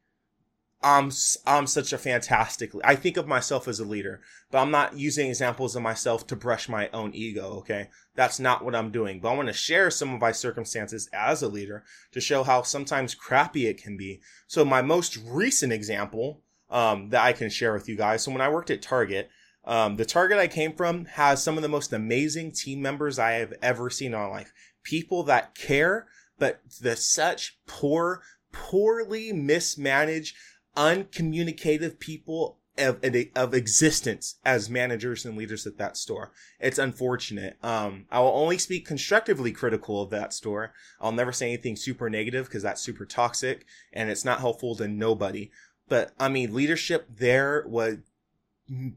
I'm 0.83 1.11
I'm 1.47 1.65
such 1.65 1.93
a 1.93 1.97
fantastic. 1.97 2.71
I 2.83 2.95
think 2.95 3.15
of 3.15 3.25
myself 3.25 3.67
as 3.69 3.79
a 3.79 3.85
leader, 3.85 4.21
but 4.51 4.59
I'm 4.59 4.71
not 4.71 4.97
using 4.97 5.29
examples 5.29 5.75
of 5.75 5.81
myself 5.81 6.27
to 6.27 6.35
brush 6.35 6.67
my 6.67 6.89
own 6.89 7.13
ego. 7.13 7.53
Okay, 7.59 7.89
that's 8.15 8.39
not 8.39 8.65
what 8.65 8.75
I'm 8.75 8.91
doing. 8.91 9.21
But 9.21 9.29
I 9.29 9.35
want 9.37 9.47
to 9.47 9.53
share 9.53 9.89
some 9.89 10.13
of 10.13 10.19
my 10.19 10.33
circumstances 10.33 11.09
as 11.13 11.41
a 11.41 11.47
leader 11.47 11.85
to 12.11 12.19
show 12.19 12.43
how 12.43 12.63
sometimes 12.63 13.15
crappy 13.15 13.67
it 13.67 13.81
can 13.81 13.95
be. 13.95 14.19
So 14.47 14.65
my 14.65 14.81
most 14.81 15.17
recent 15.25 15.71
example 15.71 16.41
um, 16.69 17.09
that 17.09 17.23
I 17.23 17.31
can 17.31 17.49
share 17.49 17.73
with 17.73 17.87
you 17.87 17.95
guys. 17.95 18.23
So 18.23 18.31
when 18.31 18.41
I 18.41 18.49
worked 18.49 18.71
at 18.71 18.81
Target, 18.81 19.29
um, 19.63 19.95
the 19.95 20.05
Target 20.05 20.37
I 20.37 20.47
came 20.47 20.73
from 20.73 21.05
has 21.05 21.41
some 21.41 21.55
of 21.55 21.61
the 21.61 21.69
most 21.69 21.93
amazing 21.93 22.51
team 22.51 22.81
members 22.81 23.17
I 23.17 23.33
have 23.33 23.53
ever 23.61 23.89
seen 23.89 24.13
in 24.13 24.19
my 24.19 24.25
life. 24.25 24.51
People 24.83 25.23
that 25.23 25.55
care, 25.55 26.07
but 26.37 26.59
the 26.81 26.97
such 26.97 27.57
poor, 27.67 28.21
poorly 28.51 29.31
mismanaged, 29.31 30.35
uncommunicative 30.75 31.99
people 31.99 32.59
of, 32.77 33.03
of 33.35 33.53
existence 33.53 34.39
as 34.43 34.69
managers 34.69 35.25
and 35.25 35.37
leaders 35.37 35.67
at 35.67 35.77
that 35.77 35.95
store. 35.95 36.31
It's 36.59 36.79
unfortunate. 36.79 37.57
Um, 37.63 38.05
I 38.11 38.19
will 38.19 38.33
only 38.33 38.57
speak 38.57 38.87
constructively 38.87 39.51
critical 39.51 40.01
of 40.01 40.09
that 40.09 40.33
store. 40.33 40.73
I'll 40.99 41.11
never 41.11 41.31
say 41.31 41.47
anything 41.47 41.75
super 41.75 42.09
negative 42.09 42.45
because 42.45 42.63
that's 42.63 42.81
super 42.81 43.05
toxic 43.05 43.65
and 43.91 44.09
it's 44.09 44.25
not 44.25 44.39
helpful 44.39 44.75
to 44.77 44.87
nobody. 44.87 45.51
But 45.87 46.13
I 46.19 46.29
mean, 46.29 46.53
leadership 46.53 47.07
there 47.15 47.63
was 47.67 47.97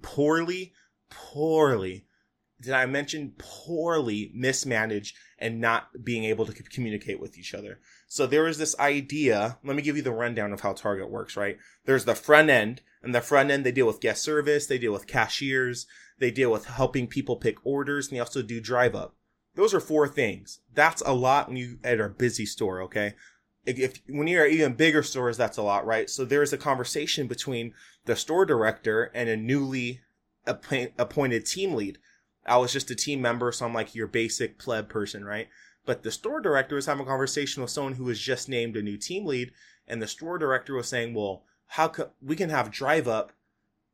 poorly, 0.00 0.72
poorly, 1.10 2.05
did 2.60 2.72
I 2.72 2.86
mention 2.86 3.34
poorly 3.38 4.30
mismanaged 4.34 5.16
and 5.38 5.60
not 5.60 6.04
being 6.04 6.24
able 6.24 6.46
to 6.46 6.52
communicate 6.52 7.20
with 7.20 7.36
each 7.36 7.54
other. 7.54 7.80
So 8.08 8.26
there 8.26 8.46
is 8.46 8.56
this 8.56 8.78
idea. 8.78 9.58
Let 9.62 9.76
me 9.76 9.82
give 9.82 9.96
you 9.96 10.02
the 10.02 10.12
rundown 10.12 10.52
of 10.52 10.60
how 10.60 10.72
Target 10.72 11.10
works, 11.10 11.36
right? 11.36 11.58
There's 11.84 12.06
the 12.06 12.14
front 12.14 12.48
end 12.48 12.80
and 13.02 13.14
the 13.14 13.20
front 13.20 13.50
end, 13.50 13.64
they 13.64 13.72
deal 13.72 13.86
with 13.86 14.00
guest 14.00 14.22
service. 14.22 14.66
They 14.66 14.78
deal 14.78 14.92
with 14.92 15.06
cashiers. 15.06 15.86
They 16.18 16.30
deal 16.30 16.50
with 16.50 16.64
helping 16.64 17.06
people 17.06 17.36
pick 17.36 17.58
orders 17.64 18.08
and 18.08 18.16
they 18.16 18.20
also 18.20 18.42
do 18.42 18.60
drive 18.60 18.94
up. 18.94 19.14
Those 19.54 19.74
are 19.74 19.80
four 19.80 20.08
things. 20.08 20.60
That's 20.74 21.02
a 21.04 21.12
lot 21.12 21.48
when 21.48 21.56
you 21.56 21.78
at 21.84 22.00
a 22.00 22.08
busy 22.08 22.46
store. 22.46 22.80
Okay 22.82 23.14
if, 23.66 23.78
if 23.78 24.02
when 24.08 24.28
you're 24.28 24.44
at 24.44 24.52
even 24.52 24.74
bigger 24.74 25.02
stores, 25.02 25.36
that's 25.36 25.58
a 25.58 25.62
lot, 25.62 25.84
right? 25.84 26.08
So 26.08 26.24
there's 26.24 26.52
a 26.52 26.58
conversation 26.58 27.26
between 27.26 27.74
the 28.04 28.16
store 28.16 28.46
director 28.46 29.10
and 29.14 29.28
a 29.28 29.36
newly 29.36 30.00
appointed 30.46 31.44
team 31.44 31.74
lead. 31.74 31.98
I 32.46 32.56
was 32.58 32.72
just 32.72 32.90
a 32.90 32.94
team 32.94 33.20
member, 33.20 33.50
so 33.52 33.66
I'm 33.66 33.74
like 33.74 33.94
your 33.94 34.06
basic 34.06 34.58
pleb 34.58 34.88
person, 34.88 35.24
right? 35.24 35.48
But 35.84 36.02
the 36.02 36.10
store 36.10 36.40
director 36.40 36.76
was 36.76 36.86
having 36.86 37.04
a 37.04 37.08
conversation 37.08 37.62
with 37.62 37.70
someone 37.70 37.94
who 37.94 38.04
was 38.04 38.20
just 38.20 38.48
named 38.48 38.76
a 38.76 38.82
new 38.82 38.96
team 38.96 39.26
lead, 39.26 39.52
and 39.86 40.00
the 40.00 40.06
store 40.06 40.38
director 40.38 40.74
was 40.74 40.88
saying, 40.88 41.14
"Well, 41.14 41.44
how 41.66 41.88
could 41.88 42.10
we 42.20 42.36
can 42.36 42.50
have 42.50 42.70
drive 42.70 43.08
up, 43.08 43.32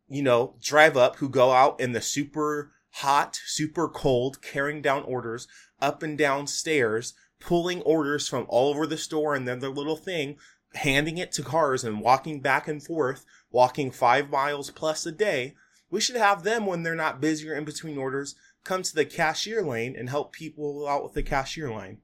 you 0.09 0.23
know, 0.23 0.55
drive 0.61 0.97
up 0.97 1.17
who 1.17 1.29
go 1.29 1.53
out 1.53 1.81
in 1.81 1.93
the 1.93 2.01
super 2.01 2.73
hot, 2.97 3.41
super 3.47 3.88
cold, 3.88 4.43
carrying 4.43 4.83
down 4.83 5.03
orders 5.05 5.49
up 5.81 6.03
and 6.03 6.17
down 6.17 6.47
stairs 6.47 7.15
pulling 7.43 7.83
orders 7.83 8.29
from 8.29 8.47
all 8.49 8.71
over 8.71 8.87
the 8.87 8.97
store 8.97 9.35
and 9.35 9.47
then 9.47 9.59
their 9.59 9.71
little 9.71 9.97
thing, 9.97 10.37
handing 10.75 11.19
it 11.19 11.33
to 11.33 11.43
cars 11.43 11.85
and 11.85 12.01
walking 12.01 12.41
back 12.41 12.69
and 12.69 12.83
forth, 12.83 13.27
walking 13.51 13.91
five 13.91 14.31
miles 14.31 14.71
plus 14.71 15.05
a 15.05 15.12
day. 15.12 15.55
We 15.92 16.00
should 16.00 16.16
have 16.16 16.42
them 16.42 16.64
when 16.64 16.83
they're 16.83 16.94
not 16.94 17.20
busy 17.20 17.48
or 17.50 17.55
in 17.55 17.66
between 17.66 17.98
orders 17.98 18.35
come 18.64 18.83
to 18.83 18.94
the 18.94 19.05
cashier 19.05 19.62
lane 19.62 19.94
and 19.94 20.09
help 20.09 20.33
people 20.33 20.88
out 20.88 21.05
with 21.05 21.12
the 21.12 21.22
cashier 21.22 21.70
line. 21.70 21.98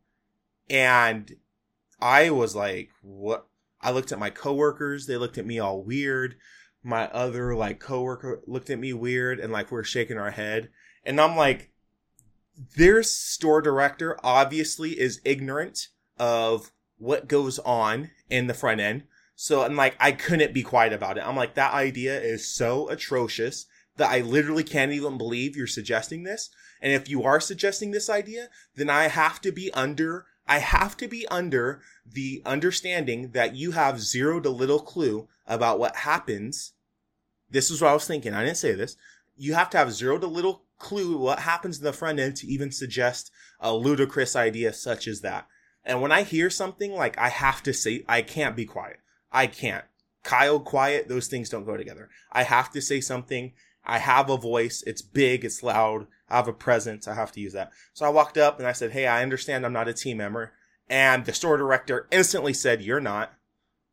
And 0.68 1.36
I 1.98 2.28
was 2.28 2.54
like, 2.54 2.90
what? 3.00 3.46
I 3.80 3.90
looked 3.90 4.12
at 4.12 4.18
my 4.18 4.28
coworkers. 4.28 5.06
They 5.06 5.16
looked 5.16 5.38
at 5.38 5.46
me 5.46 5.58
all 5.58 5.82
weird. 5.82 6.36
My 6.82 7.08
other 7.08 7.54
like 7.54 7.80
coworker 7.80 8.42
looked 8.46 8.68
at 8.68 8.78
me 8.78 8.92
weird 8.92 9.40
and 9.40 9.52
like 9.54 9.70
we 9.70 9.76
we're 9.76 9.84
shaking 9.84 10.18
our 10.18 10.32
head. 10.32 10.68
And 11.02 11.18
I'm 11.18 11.34
like, 11.34 11.70
their 12.76 13.02
store 13.02 13.62
director 13.62 14.18
obviously 14.22 15.00
is 15.00 15.22
ignorant 15.24 15.88
of 16.18 16.72
what 16.98 17.26
goes 17.26 17.58
on 17.60 18.10
in 18.28 18.48
the 18.48 18.54
front 18.54 18.82
end. 18.82 19.04
So 19.34 19.62
I'm 19.62 19.76
like, 19.76 19.96
I 19.98 20.12
couldn't 20.12 20.52
be 20.52 20.62
quiet 20.62 20.92
about 20.92 21.16
it. 21.16 21.26
I'm 21.26 21.36
like, 21.36 21.54
that 21.54 21.72
idea 21.72 22.20
is 22.20 22.52
so 22.52 22.90
atrocious 22.90 23.64
that 23.98 24.10
I 24.10 24.20
literally 24.20 24.64
can't 24.64 24.92
even 24.92 25.18
believe 25.18 25.56
you're 25.56 25.66
suggesting 25.66 26.22
this. 26.22 26.50
And 26.80 26.92
if 26.92 27.08
you 27.08 27.22
are 27.24 27.40
suggesting 27.40 27.90
this 27.90 28.08
idea, 28.08 28.48
then 28.74 28.88
I 28.88 29.08
have 29.08 29.40
to 29.42 29.52
be 29.52 29.72
under, 29.74 30.26
I 30.46 30.58
have 30.58 30.96
to 30.98 31.08
be 31.08 31.26
under 31.28 31.82
the 32.06 32.42
understanding 32.46 33.32
that 33.32 33.54
you 33.54 33.72
have 33.72 34.00
zero 34.00 34.40
to 34.40 34.50
little 34.50 34.80
clue 34.80 35.28
about 35.46 35.78
what 35.78 35.96
happens. 35.96 36.72
This 37.50 37.70
is 37.70 37.82
what 37.82 37.90
I 37.90 37.94
was 37.94 38.06
thinking. 38.06 38.34
I 38.34 38.44
didn't 38.44 38.56
say 38.56 38.74
this. 38.74 38.96
You 39.36 39.54
have 39.54 39.70
to 39.70 39.78
have 39.78 39.92
zero 39.92 40.18
to 40.18 40.26
little 40.26 40.62
clue 40.78 41.18
what 41.18 41.40
happens 41.40 41.78
in 41.78 41.84
the 41.84 41.92
front 41.92 42.18
end 42.18 42.36
to 42.36 42.46
even 42.46 42.70
suggest 42.70 43.30
a 43.60 43.74
ludicrous 43.74 44.36
idea 44.36 44.72
such 44.72 45.06
as 45.08 45.20
that. 45.20 45.46
And 45.84 46.00
when 46.02 46.12
I 46.12 46.22
hear 46.22 46.50
something 46.50 46.92
like 46.92 47.18
I 47.18 47.30
have 47.30 47.62
to 47.64 47.72
say, 47.72 48.04
I 48.08 48.22
can't 48.22 48.54
be 48.54 48.66
quiet. 48.66 49.00
I 49.32 49.46
can't. 49.46 49.84
Kyle 50.22 50.60
quiet, 50.60 51.08
those 51.08 51.26
things 51.26 51.48
don't 51.48 51.64
go 51.64 51.76
together. 51.76 52.10
I 52.30 52.42
have 52.42 52.70
to 52.72 52.82
say 52.82 53.00
something. 53.00 53.52
I 53.88 53.98
have 53.98 54.30
a 54.30 54.36
voice. 54.36 54.84
It's 54.86 55.02
big. 55.02 55.44
It's 55.44 55.62
loud. 55.62 56.06
I 56.28 56.36
have 56.36 56.48
a 56.48 56.52
presence. 56.52 57.08
I 57.08 57.14
have 57.14 57.32
to 57.32 57.40
use 57.40 57.54
that. 57.54 57.72
So 57.94 58.04
I 58.06 58.10
walked 58.10 58.36
up 58.36 58.58
and 58.58 58.68
I 58.68 58.72
said, 58.72 58.92
Hey, 58.92 59.06
I 59.06 59.22
understand 59.22 59.64
I'm 59.64 59.72
not 59.72 59.88
a 59.88 59.94
team 59.94 60.18
member. 60.18 60.52
And 60.90 61.24
the 61.24 61.32
store 61.32 61.56
director 61.56 62.06
instantly 62.12 62.52
said, 62.52 62.82
You're 62.82 63.00
not. 63.00 63.32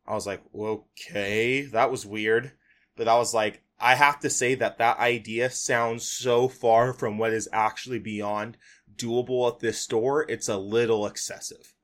I 0.06 0.14
was 0.14 0.26
like, 0.26 0.42
okay, 0.54 1.62
that 1.62 1.90
was 1.90 2.06
weird. 2.06 2.52
But 2.96 3.08
I 3.08 3.16
was 3.16 3.34
like, 3.34 3.62
I 3.78 3.94
have 3.94 4.20
to 4.20 4.30
say 4.30 4.54
that 4.54 4.78
that 4.78 4.98
idea 4.98 5.50
sounds 5.50 6.06
so 6.06 6.48
far 6.48 6.92
from 6.92 7.18
what 7.18 7.32
is 7.32 7.48
actually 7.52 7.98
beyond 7.98 8.56
doable 8.96 9.52
at 9.52 9.58
this 9.58 9.80
store. 9.80 10.24
It's 10.30 10.48
a 10.48 10.56
little 10.56 11.06
excessive. 11.06 11.74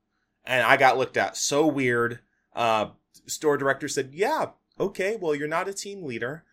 And 0.45 0.65
I 0.65 0.77
got 0.77 0.97
looked 0.97 1.17
at 1.17 1.37
so 1.37 1.67
weird. 1.67 2.19
Uh, 2.55 2.89
store 3.27 3.57
director 3.57 3.87
said, 3.87 4.11
yeah, 4.13 4.47
okay, 4.79 5.17
well, 5.19 5.35
you're 5.35 5.47
not 5.47 5.67
a 5.67 5.73
team 5.73 6.03
leader. 6.03 6.45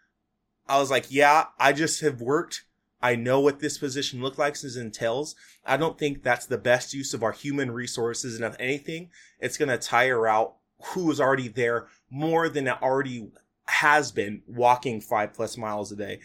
I 0.71 0.79
was 0.79 0.89
like, 0.89 1.07
yeah, 1.11 1.47
I 1.59 1.73
just 1.73 2.01
have 2.01 2.21
worked. 2.21 2.65
I 3.03 3.17
know 3.17 3.41
what 3.41 3.59
this 3.59 3.77
position 3.77 4.23
looks 4.23 4.39
like 4.39 4.57
and 4.63 4.77
entails. 4.77 5.35
I 5.67 5.77
don't 5.77 5.99
think 5.99 6.23
that's 6.23 6.47
the 6.47 6.59
best 6.59 6.95
use 6.95 7.13
of 7.13 7.25
our 7.25 7.33
human 7.33 7.73
resources. 7.73 8.37
And 8.37 8.45
if 8.45 8.55
anything, 8.61 9.11
it's 9.41 9.57
going 9.57 9.71
to 9.71 9.79
tire 9.79 10.29
out 10.29 10.55
who 10.93 11.11
is 11.11 11.21
already 11.21 11.49
there 11.49 11.89
more 12.09 12.49
than 12.49 12.69
it 12.69 12.81
already 12.81 13.33
has 13.65 14.13
been 14.13 14.43
walking 14.47 15.01
five 15.01 15.33
plus 15.35 15.57
miles 15.57 15.91
a 15.91 15.97
day. 15.97 16.21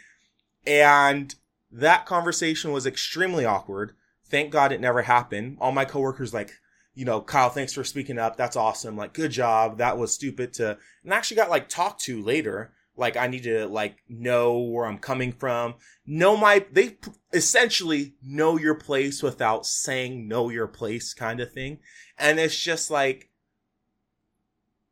And 0.68 1.34
that 1.72 2.06
conversation 2.06 2.72
was 2.72 2.86
extremely 2.86 3.46
awkward. 3.46 3.96
Thank 4.28 4.52
God 4.52 4.72
it 4.72 4.80
never 4.80 5.02
happened. 5.02 5.58
All 5.60 5.72
my 5.72 5.86
coworkers 5.86 6.36
like, 6.36 6.52
you 6.94 7.04
know, 7.04 7.20
Kyle, 7.20 7.50
thanks 7.50 7.74
for 7.74 7.84
speaking 7.84 8.20
up. 8.20 8.38
That's 8.38 8.56
awesome. 8.56 8.96
Like, 8.96 9.14
good 9.14 9.32
job. 9.32 9.80
That 9.80 9.98
was 9.98 10.14
stupid 10.14 10.54
to, 10.54 10.78
and 11.04 11.14
actually 11.14 11.38
got 11.38 11.50
like 11.50 11.68
talked 11.68 12.02
to 12.02 12.22
later. 12.22 12.74
Like, 12.98 13.18
I 13.18 13.28
need 13.28 13.44
to 13.44 13.68
like 13.68 13.98
know 14.08 14.58
where 14.60 14.86
I'm 14.86 14.98
coming 14.98 15.32
from. 15.32 15.76
Know 16.06 16.38
my, 16.38 16.66
they 16.72 16.98
essentially 17.34 18.16
know 18.24 18.58
your 18.58 18.76
place 18.76 19.22
without 19.22 19.66
saying 19.66 20.28
know 20.28 20.50
your 20.50 20.68
place 20.68 21.14
kind 21.14 21.40
of 21.40 21.52
thing. 21.52 21.80
And 22.18 22.40
it's 22.40 22.58
just 22.58 22.90
like, 22.90 23.30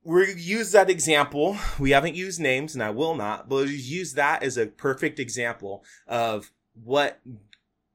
we 0.04 0.34
use 0.34 0.74
that 0.74 0.89
example. 0.89 1.58
We 1.80 1.92
haven't 1.92 2.16
used 2.16 2.42
names, 2.42 2.74
and 2.74 2.84
I 2.84 2.89
will 2.89 3.16
not, 3.16 3.48
but 3.48 3.70
use 3.70 4.13
that 4.13 4.44
as 4.44 4.58
a 4.58 4.66
perfect 4.66 5.18
example 5.18 5.86
of 6.08 6.52
what 6.74 7.22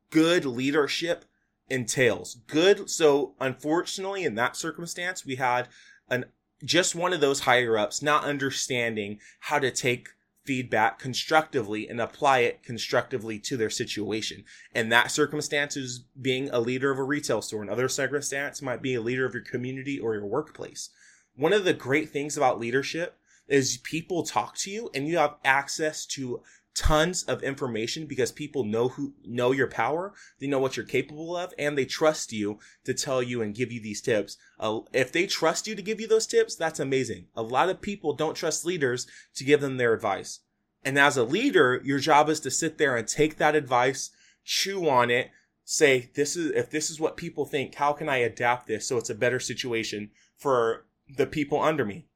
good 0.08 0.46
leadership 0.46 1.26
entails. 1.68 2.38
Good. 2.46 2.88
So, 2.88 3.34
unfortunately, 3.38 4.24
in 4.24 4.36
that 4.36 4.56
circumstance, 4.56 5.26
we 5.26 5.36
had 5.36 5.68
an 6.08 6.24
just 6.64 6.94
one 6.94 7.12
of 7.12 7.20
those 7.20 7.40
higher 7.40 7.78
ups 7.78 8.02
not 8.02 8.24
understanding 8.24 9.20
how 9.40 9.58
to 9.58 9.70
take 9.70 10.08
feedback 10.44 10.98
constructively 10.98 11.88
and 11.88 12.00
apply 12.00 12.38
it 12.38 12.62
constructively 12.62 13.38
to 13.38 13.56
their 13.56 13.68
situation. 13.68 14.44
And 14.74 14.90
that 14.90 15.10
circumstance 15.10 15.76
is 15.76 16.04
being 16.20 16.48
a 16.50 16.60
leader 16.60 16.90
of 16.90 16.98
a 16.98 17.04
retail 17.04 17.42
store. 17.42 17.62
Another 17.62 17.88
circumstance 17.88 18.62
might 18.62 18.80
be 18.80 18.94
a 18.94 19.02
leader 19.02 19.26
of 19.26 19.34
your 19.34 19.42
community 19.42 19.98
or 19.98 20.14
your 20.14 20.26
workplace 20.26 20.90
one 21.38 21.52
of 21.52 21.64
the 21.64 21.72
great 21.72 22.10
things 22.10 22.36
about 22.36 22.58
leadership 22.58 23.16
is 23.46 23.78
people 23.78 24.24
talk 24.24 24.56
to 24.56 24.70
you 24.70 24.90
and 24.92 25.06
you 25.06 25.16
have 25.16 25.36
access 25.44 26.04
to 26.04 26.42
tons 26.78 27.24
of 27.24 27.42
information 27.42 28.06
because 28.06 28.30
people 28.30 28.62
know 28.62 28.88
who 28.88 29.12
know 29.24 29.50
your 29.50 29.66
power 29.66 30.14
they 30.38 30.46
know 30.46 30.60
what 30.60 30.76
you're 30.76 30.86
capable 30.86 31.36
of 31.36 31.52
and 31.58 31.76
they 31.76 31.84
trust 31.84 32.32
you 32.32 32.58
to 32.84 32.94
tell 32.94 33.22
you 33.22 33.42
and 33.42 33.54
give 33.54 33.72
you 33.72 33.80
these 33.80 34.00
tips. 34.00 34.36
Uh, 34.60 34.80
if 34.92 35.10
they 35.10 35.26
trust 35.26 35.66
you 35.66 35.74
to 35.74 35.82
give 35.82 36.00
you 36.00 36.06
those 36.06 36.26
tips 36.26 36.54
that's 36.54 36.80
amazing. 36.80 37.26
A 37.34 37.42
lot 37.42 37.68
of 37.68 37.80
people 37.80 38.12
don't 38.12 38.36
trust 38.36 38.64
leaders 38.64 39.06
to 39.34 39.44
give 39.44 39.60
them 39.60 39.76
their 39.76 39.92
advice. 39.92 40.40
And 40.84 40.98
as 40.98 41.16
a 41.16 41.24
leader 41.24 41.80
your 41.84 41.98
job 41.98 42.28
is 42.28 42.40
to 42.40 42.50
sit 42.50 42.78
there 42.78 42.96
and 42.96 43.08
take 43.08 43.38
that 43.38 43.56
advice 43.56 44.10
chew 44.44 44.88
on 44.88 45.10
it 45.10 45.30
say 45.64 46.10
this 46.14 46.36
is 46.36 46.52
if 46.52 46.70
this 46.70 46.88
is 46.90 47.00
what 47.00 47.16
people 47.16 47.44
think 47.44 47.74
how 47.74 47.92
can 47.92 48.08
i 48.08 48.16
adapt 48.16 48.66
this 48.66 48.88
so 48.88 48.96
it's 48.96 49.10
a 49.10 49.14
better 49.14 49.38
situation 49.38 50.10
for 50.38 50.86
the 51.16 51.26
people 51.26 51.60
under 51.60 51.84
me. 51.84 52.06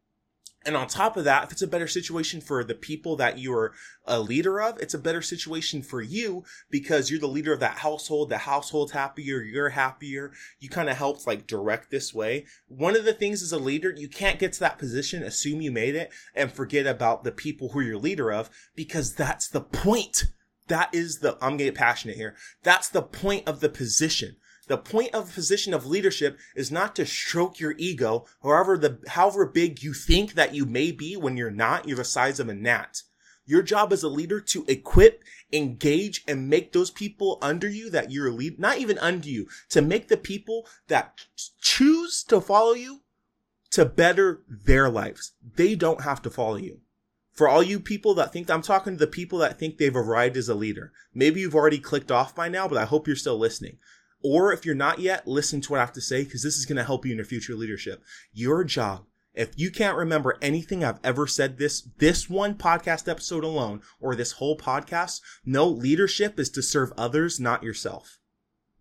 And 0.64 0.76
on 0.76 0.86
top 0.86 1.16
of 1.16 1.24
that, 1.24 1.44
if 1.44 1.52
it's 1.52 1.62
a 1.62 1.66
better 1.66 1.88
situation 1.88 2.40
for 2.40 2.62
the 2.62 2.74
people 2.74 3.16
that 3.16 3.38
you're 3.38 3.72
a 4.06 4.20
leader 4.20 4.60
of, 4.60 4.78
it's 4.78 4.94
a 4.94 4.98
better 4.98 5.22
situation 5.22 5.82
for 5.82 6.00
you 6.00 6.44
because 6.70 7.10
you're 7.10 7.20
the 7.20 7.26
leader 7.26 7.52
of 7.52 7.60
that 7.60 7.78
household. 7.78 8.30
The 8.30 8.38
household's 8.38 8.92
happier, 8.92 9.42
you're 9.42 9.70
happier. 9.70 10.32
You 10.60 10.68
kind 10.68 10.88
of 10.88 10.96
helped 10.96 11.26
like 11.26 11.46
direct 11.46 11.90
this 11.90 12.14
way. 12.14 12.46
One 12.68 12.96
of 12.96 13.04
the 13.04 13.12
things 13.12 13.42
as 13.42 13.52
a 13.52 13.58
leader, 13.58 13.92
you 13.96 14.08
can't 14.08 14.38
get 14.38 14.52
to 14.54 14.60
that 14.60 14.78
position, 14.78 15.22
assume 15.22 15.60
you 15.60 15.72
made 15.72 15.94
it, 15.94 16.12
and 16.34 16.52
forget 16.52 16.86
about 16.86 17.24
the 17.24 17.32
people 17.32 17.70
who 17.70 17.80
you're 17.80 17.98
leader 17.98 18.32
of 18.32 18.50
because 18.76 19.14
that's 19.14 19.48
the 19.48 19.60
point. 19.60 20.24
That 20.68 20.94
is 20.94 21.18
the, 21.18 21.36
I'm 21.42 21.56
getting 21.56 21.74
passionate 21.74 22.16
here. 22.16 22.36
That's 22.62 22.88
the 22.88 23.02
point 23.02 23.48
of 23.48 23.60
the 23.60 23.68
position. 23.68 24.36
The 24.68 24.78
point 24.78 25.14
of 25.14 25.34
position 25.34 25.74
of 25.74 25.86
leadership 25.86 26.38
is 26.54 26.70
not 26.70 26.94
to 26.96 27.04
stroke 27.04 27.58
your 27.58 27.74
ego, 27.78 28.26
however 28.42 28.78
the 28.78 28.98
however 29.08 29.44
big 29.44 29.82
you 29.82 29.92
think 29.92 30.34
that 30.34 30.54
you 30.54 30.64
may 30.66 30.92
be 30.92 31.16
when 31.16 31.36
you're 31.36 31.50
not, 31.50 31.88
you're 31.88 31.96
the 31.96 32.04
size 32.04 32.38
of 32.38 32.48
a 32.48 32.54
gnat. 32.54 33.02
Your 33.44 33.62
job 33.62 33.92
as 33.92 34.04
a 34.04 34.08
leader 34.08 34.40
to 34.40 34.64
equip, 34.68 35.24
engage, 35.52 36.22
and 36.28 36.48
make 36.48 36.72
those 36.72 36.92
people 36.92 37.38
under 37.42 37.68
you 37.68 37.90
that 37.90 38.12
you're 38.12 38.30
lead, 38.30 38.60
not 38.60 38.78
even 38.78 38.98
under 38.98 39.28
you, 39.28 39.48
to 39.70 39.82
make 39.82 40.06
the 40.06 40.16
people 40.16 40.68
that 40.86 41.26
choose 41.60 42.22
to 42.24 42.40
follow 42.40 42.72
you 42.72 43.00
to 43.72 43.84
better 43.84 44.42
their 44.48 44.88
lives. 44.88 45.32
They 45.56 45.74
don't 45.74 46.02
have 46.02 46.22
to 46.22 46.30
follow 46.30 46.56
you. 46.56 46.80
For 47.32 47.48
all 47.48 47.62
you 47.62 47.80
people 47.80 48.14
that 48.14 48.32
think, 48.32 48.48
I'm 48.48 48.62
talking 48.62 48.92
to 48.92 48.98
the 48.98 49.06
people 49.10 49.38
that 49.38 49.58
think 49.58 49.78
they've 49.78 49.96
arrived 49.96 50.36
as 50.36 50.48
a 50.48 50.54
leader. 50.54 50.92
Maybe 51.14 51.40
you've 51.40 51.54
already 51.54 51.78
clicked 51.78 52.12
off 52.12 52.34
by 52.34 52.48
now, 52.48 52.68
but 52.68 52.78
I 52.78 52.84
hope 52.84 53.06
you're 53.06 53.16
still 53.16 53.38
listening. 53.38 53.78
Or 54.22 54.52
if 54.52 54.64
you're 54.64 54.74
not 54.74 55.00
yet, 55.00 55.26
listen 55.26 55.60
to 55.62 55.72
what 55.72 55.78
I 55.78 55.82
have 55.82 55.92
to 55.94 56.00
say 56.00 56.24
because 56.24 56.42
this 56.42 56.56
is 56.56 56.66
going 56.66 56.76
to 56.76 56.84
help 56.84 57.04
you 57.04 57.12
in 57.12 57.18
your 57.18 57.24
future 57.24 57.54
leadership. 57.54 58.02
Your 58.32 58.62
job, 58.62 59.04
if 59.34 59.50
you 59.56 59.70
can't 59.70 59.96
remember 59.96 60.38
anything 60.40 60.84
I've 60.84 61.00
ever 61.02 61.26
said 61.26 61.58
this, 61.58 61.88
this 61.98 62.30
one 62.30 62.54
podcast 62.54 63.08
episode 63.08 63.44
alone 63.44 63.80
or 64.00 64.14
this 64.14 64.32
whole 64.32 64.56
podcast, 64.56 65.20
no, 65.44 65.66
leadership 65.66 66.38
is 66.38 66.50
to 66.50 66.62
serve 66.62 66.92
others, 66.96 67.40
not 67.40 67.62
yourself. 67.62 68.18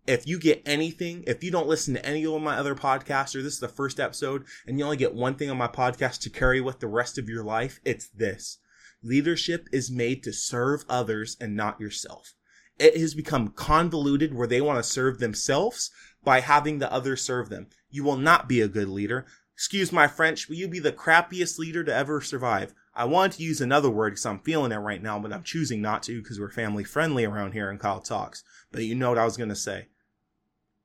If 0.06 0.26
you 0.26 0.38
get 0.38 0.62
anything, 0.66 1.24
if 1.26 1.42
you 1.42 1.50
don't 1.50 1.68
listen 1.68 1.94
to 1.94 2.04
any 2.04 2.24
of 2.26 2.42
my 2.42 2.56
other 2.56 2.74
podcasts 2.74 3.34
or 3.34 3.42
this 3.42 3.54
is 3.54 3.60
the 3.60 3.68
first 3.68 3.98
episode 3.98 4.44
and 4.66 4.78
you 4.78 4.84
only 4.84 4.96
get 4.96 5.14
one 5.14 5.34
thing 5.34 5.50
on 5.50 5.56
my 5.56 5.68
podcast 5.68 6.20
to 6.22 6.30
carry 6.30 6.60
with 6.60 6.80
the 6.80 6.88
rest 6.88 7.18
of 7.18 7.28
your 7.28 7.44
life, 7.44 7.80
it's 7.84 8.08
this. 8.08 8.58
Leadership 9.02 9.68
is 9.72 9.90
made 9.90 10.22
to 10.22 10.32
serve 10.32 10.84
others 10.88 11.36
and 11.40 11.56
not 11.56 11.80
yourself 11.80 12.34
it 12.78 12.96
has 12.96 13.14
become 13.14 13.48
convoluted 13.48 14.34
where 14.34 14.46
they 14.46 14.60
want 14.60 14.78
to 14.78 14.90
serve 14.90 15.18
themselves 15.18 15.90
by 16.24 16.40
having 16.40 16.78
the 16.78 16.92
other 16.92 17.16
serve 17.16 17.48
them. 17.48 17.68
You 17.90 18.04
will 18.04 18.16
not 18.16 18.48
be 18.48 18.60
a 18.60 18.68
good 18.68 18.88
leader. 18.88 19.26
Excuse 19.54 19.92
my 19.92 20.06
French, 20.06 20.48
but 20.48 20.56
you 20.56 20.68
be 20.68 20.78
the 20.78 20.92
crappiest 20.92 21.58
leader 21.58 21.84
to 21.84 21.94
ever 21.94 22.20
survive. 22.20 22.74
I 22.94 23.04
want 23.04 23.34
to 23.34 23.42
use 23.42 23.60
another 23.60 23.90
word 23.90 24.10
because 24.10 24.26
I'm 24.26 24.40
feeling 24.40 24.72
it 24.72 24.76
right 24.76 25.02
now, 25.02 25.18
but 25.18 25.32
I'm 25.32 25.42
choosing 25.42 25.80
not 25.80 26.02
to 26.04 26.20
because 26.20 26.38
we're 26.38 26.50
family 26.50 26.84
friendly 26.84 27.24
around 27.24 27.52
here 27.52 27.70
in 27.70 27.78
Kyle 27.78 28.00
Talks. 28.00 28.44
But 28.70 28.84
you 28.84 28.94
know 28.94 29.10
what 29.10 29.18
I 29.18 29.24
was 29.24 29.36
going 29.36 29.48
to 29.48 29.56
say. 29.56 29.88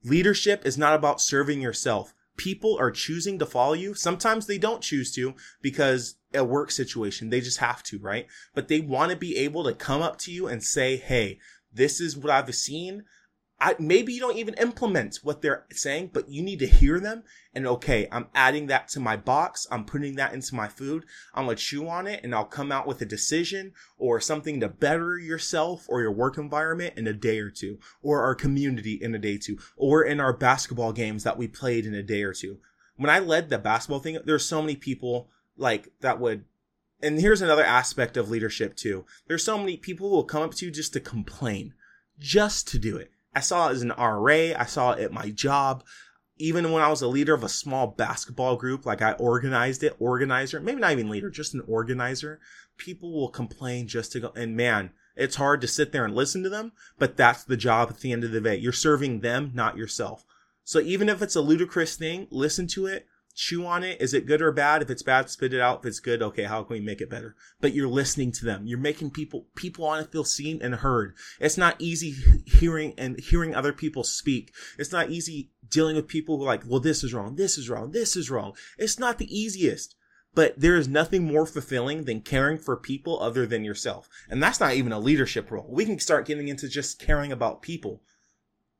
Leadership 0.04 0.66
is 0.66 0.78
not 0.78 0.94
about 0.94 1.22
serving 1.22 1.62
yourself. 1.62 2.14
People 2.38 2.78
are 2.80 2.92
choosing 2.92 3.40
to 3.40 3.46
follow 3.46 3.74
you. 3.74 3.94
Sometimes 3.94 4.46
they 4.46 4.58
don't 4.58 4.84
choose 4.84 5.12
to 5.14 5.34
because 5.62 6.16
a 6.34 6.44
work 6.44 6.72
situation. 6.72 7.30
They 7.30 7.42
just 7.42 7.58
have 7.58 7.84
to, 7.84 8.00
right? 8.00 8.28
But 8.54 8.68
they 8.68 8.80
want 8.80 9.12
to 9.12 9.18
be 9.18 9.38
able 9.38 9.64
to 9.64 9.74
come 9.74 10.02
up 10.02 10.18
to 10.20 10.32
you 10.32 10.48
and 10.48 10.64
say, 10.64 10.98
Hey, 10.98 11.40
this 11.78 12.02
is 12.02 12.18
what 12.18 12.32
I've 12.32 12.54
seen. 12.54 13.06
I, 13.60 13.76
maybe 13.80 14.14
you 14.14 14.20
don't 14.20 14.38
even 14.38 14.54
implement 14.56 15.20
what 15.24 15.42
they're 15.42 15.66
saying, 15.72 16.12
but 16.14 16.30
you 16.30 16.44
need 16.44 16.60
to 16.60 16.68
hear 16.68 17.00
them. 17.00 17.24
And 17.56 17.66
okay, 17.66 18.08
I'm 18.12 18.28
adding 18.36 18.68
that 18.68 18.88
to 18.90 19.00
my 19.00 19.18
box. 19.18 19.66
I'm 19.72 19.84
putting 19.84 20.16
that 20.16 20.34
into 20.34 20.54
my 20.54 20.68
food. 20.68 21.06
I'm 21.34 21.48
to 21.48 21.56
chew 21.56 21.90
on 21.90 22.06
it 22.06 22.24
and 22.24 22.36
I'll 22.36 22.46
come 22.46 22.72
out 22.72 22.86
with 22.86 23.02
a 23.02 23.06
decision 23.06 23.74
or 23.98 24.20
something 24.20 24.60
to 24.60 24.70
better 24.70 25.18
yourself 25.18 25.88
or 25.90 26.02
your 26.02 26.12
work 26.12 26.38
environment 26.38 26.94
in 26.98 27.08
a 27.08 27.14
day 27.14 27.40
or 27.40 27.50
two 27.50 27.80
or 28.04 28.22
our 28.22 28.36
community 28.36 28.94
in 29.02 29.16
a 29.16 29.20
day 29.20 29.36
or 29.36 29.40
two 29.40 29.58
or 29.76 30.04
in 30.04 30.20
our 30.20 30.34
basketball 30.34 30.94
games 30.94 31.24
that 31.24 31.38
we 31.38 31.48
played 31.48 31.88
in 31.88 31.96
a 31.96 32.04
day 32.04 32.22
or 32.22 32.34
two. 32.34 32.60
When 32.96 33.10
I 33.10 33.18
led 33.18 33.50
the 33.50 33.58
basketball 33.58 34.00
thing, 34.00 34.20
there's 34.24 34.46
so 34.46 34.62
many 34.62 34.76
people 34.76 35.30
like 35.58 35.92
that 36.02 36.20
would 36.20 36.46
and 37.02 37.20
here's 37.20 37.42
another 37.42 37.64
aspect 37.64 38.18
of 38.18 38.30
leadership 38.30 38.76
too. 38.76 39.06
There's 39.28 39.44
so 39.44 39.58
many 39.58 39.78
people 39.78 40.10
who 40.10 40.16
will 40.16 40.24
come 40.24 40.44
up 40.44 40.54
to 40.56 40.66
you 40.66 40.72
just 40.72 40.94
to 40.94 41.00
complain, 41.00 41.74
just 42.20 42.68
to 42.70 42.80
do 42.80 42.98
it. 42.98 43.12
I 43.36 43.40
saw 43.40 43.70
it 43.70 43.74
as 43.74 43.82
an 43.84 43.94
RA. 43.98 44.54
I 44.58 44.66
saw 44.66 44.94
it 44.94 45.00
at 45.00 45.14
my 45.14 45.30
job. 45.30 45.84
Even 46.40 46.72
when 46.72 46.84
I 46.84 46.90
was 46.90 47.02
a 47.02 47.08
leader 47.08 47.34
of 47.34 47.44
a 47.44 47.50
small 47.50 47.88
basketball 47.88 48.56
group, 48.56 48.86
like 48.86 49.02
I 49.02 49.14
organized 49.14 49.84
it, 49.84 49.96
organizer, 50.00 50.60
maybe 50.60 50.82
not 50.82 50.92
even 50.92 51.10
leader, 51.10 51.30
just 51.30 51.54
an 51.54 51.64
organizer, 51.68 52.40
people 52.78 53.12
will 53.12 53.30
complain 53.30 53.88
just 53.88 54.12
to 54.12 54.20
go. 54.20 54.32
And 54.36 54.56
man, 54.56 54.92
it's 55.16 55.36
hard 55.36 55.62
to 55.62 55.68
sit 55.68 55.92
there 55.92 56.06
and 56.06 56.16
listen 56.16 56.44
to 56.44 56.50
them, 56.50 56.72
but 57.00 57.18
that's 57.18 57.44
the 57.44 57.58
job 57.58 57.90
at 57.90 58.00
the 58.00 58.12
end 58.12 58.24
of 58.24 58.32
the 58.32 58.42
day. 58.42 58.56
You're 58.56 58.72
serving 58.72 59.22
them, 59.22 59.52
not 59.54 59.78
yourself. 59.78 60.26
So 60.64 60.80
even 60.80 61.10
if 61.10 61.22
it's 61.22 61.36
a 61.36 61.42
ludicrous 61.42 61.96
thing, 61.96 62.28
listen 62.30 62.68
to 62.68 62.86
it, 62.86 63.08
chew 63.38 63.68
on 63.68 63.84
it. 63.84 64.02
Is 64.02 64.16
it 64.16 64.26
good 64.26 64.42
or 64.42 64.52
bad? 64.52 64.82
If 64.82 64.90
it's 64.90 65.04
bad, 65.04 65.30
spit 65.30 65.54
it 65.54 65.62
out. 65.62 65.80
If 65.80 65.86
it's 65.86 66.00
good, 66.00 66.24
okay, 66.24 66.44
how 66.44 66.64
can 66.64 66.74
we 66.74 66.80
make 66.82 67.02
it 67.02 67.10
better? 67.10 67.36
But 67.62 67.74
you're 67.74 67.88
listening 67.88 68.32
to 68.34 68.46
them. 68.46 68.66
You're 68.66 68.80
making 68.80 69.12
people, 69.12 69.46
people 69.56 69.86
want 69.86 70.04
to 70.04 70.12
feel 70.12 70.24
seen 70.24 70.60
and 70.62 70.76
heard. 70.76 71.16
It's 71.40 71.58
not 71.58 71.76
easy 71.80 72.16
hearing 72.48 72.96
and 72.98 73.20
hearing 73.20 73.54
other 73.54 73.74
people 73.74 74.04
speak. 74.04 74.54
It's 74.80 74.92
not 74.92 75.12
easy 75.12 75.52
dealing 75.70 75.96
with 75.96 76.08
people 76.08 76.38
who 76.38 76.44
are 76.44 76.48
like, 76.48 76.64
well, 76.66 76.80
this 76.80 77.04
is 77.04 77.14
wrong. 77.14 77.36
This 77.36 77.60
is 77.60 77.70
wrong. 77.70 77.92
This 77.92 78.16
is 78.16 78.32
wrong. 78.32 78.54
It's 78.78 78.98
not 78.98 79.20
the 79.20 79.40
easiest. 79.40 79.96
But 80.34 80.60
there 80.60 80.76
is 80.76 80.88
nothing 80.88 81.24
more 81.24 81.46
fulfilling 81.46 82.06
than 82.06 82.22
caring 82.22 82.58
for 82.58 82.76
people 82.76 83.20
other 83.22 83.46
than 83.46 83.64
yourself. 83.64 84.10
And 84.30 84.42
that's 84.42 84.60
not 84.60 84.74
even 84.74 84.92
a 84.92 85.00
leadership 85.00 85.52
role. 85.52 85.68
We 85.70 85.86
can 85.86 86.00
start 86.00 86.26
getting 86.26 86.48
into 86.48 86.68
just 86.68 87.00
caring 87.00 87.32
about 87.32 87.62
people 87.62 88.02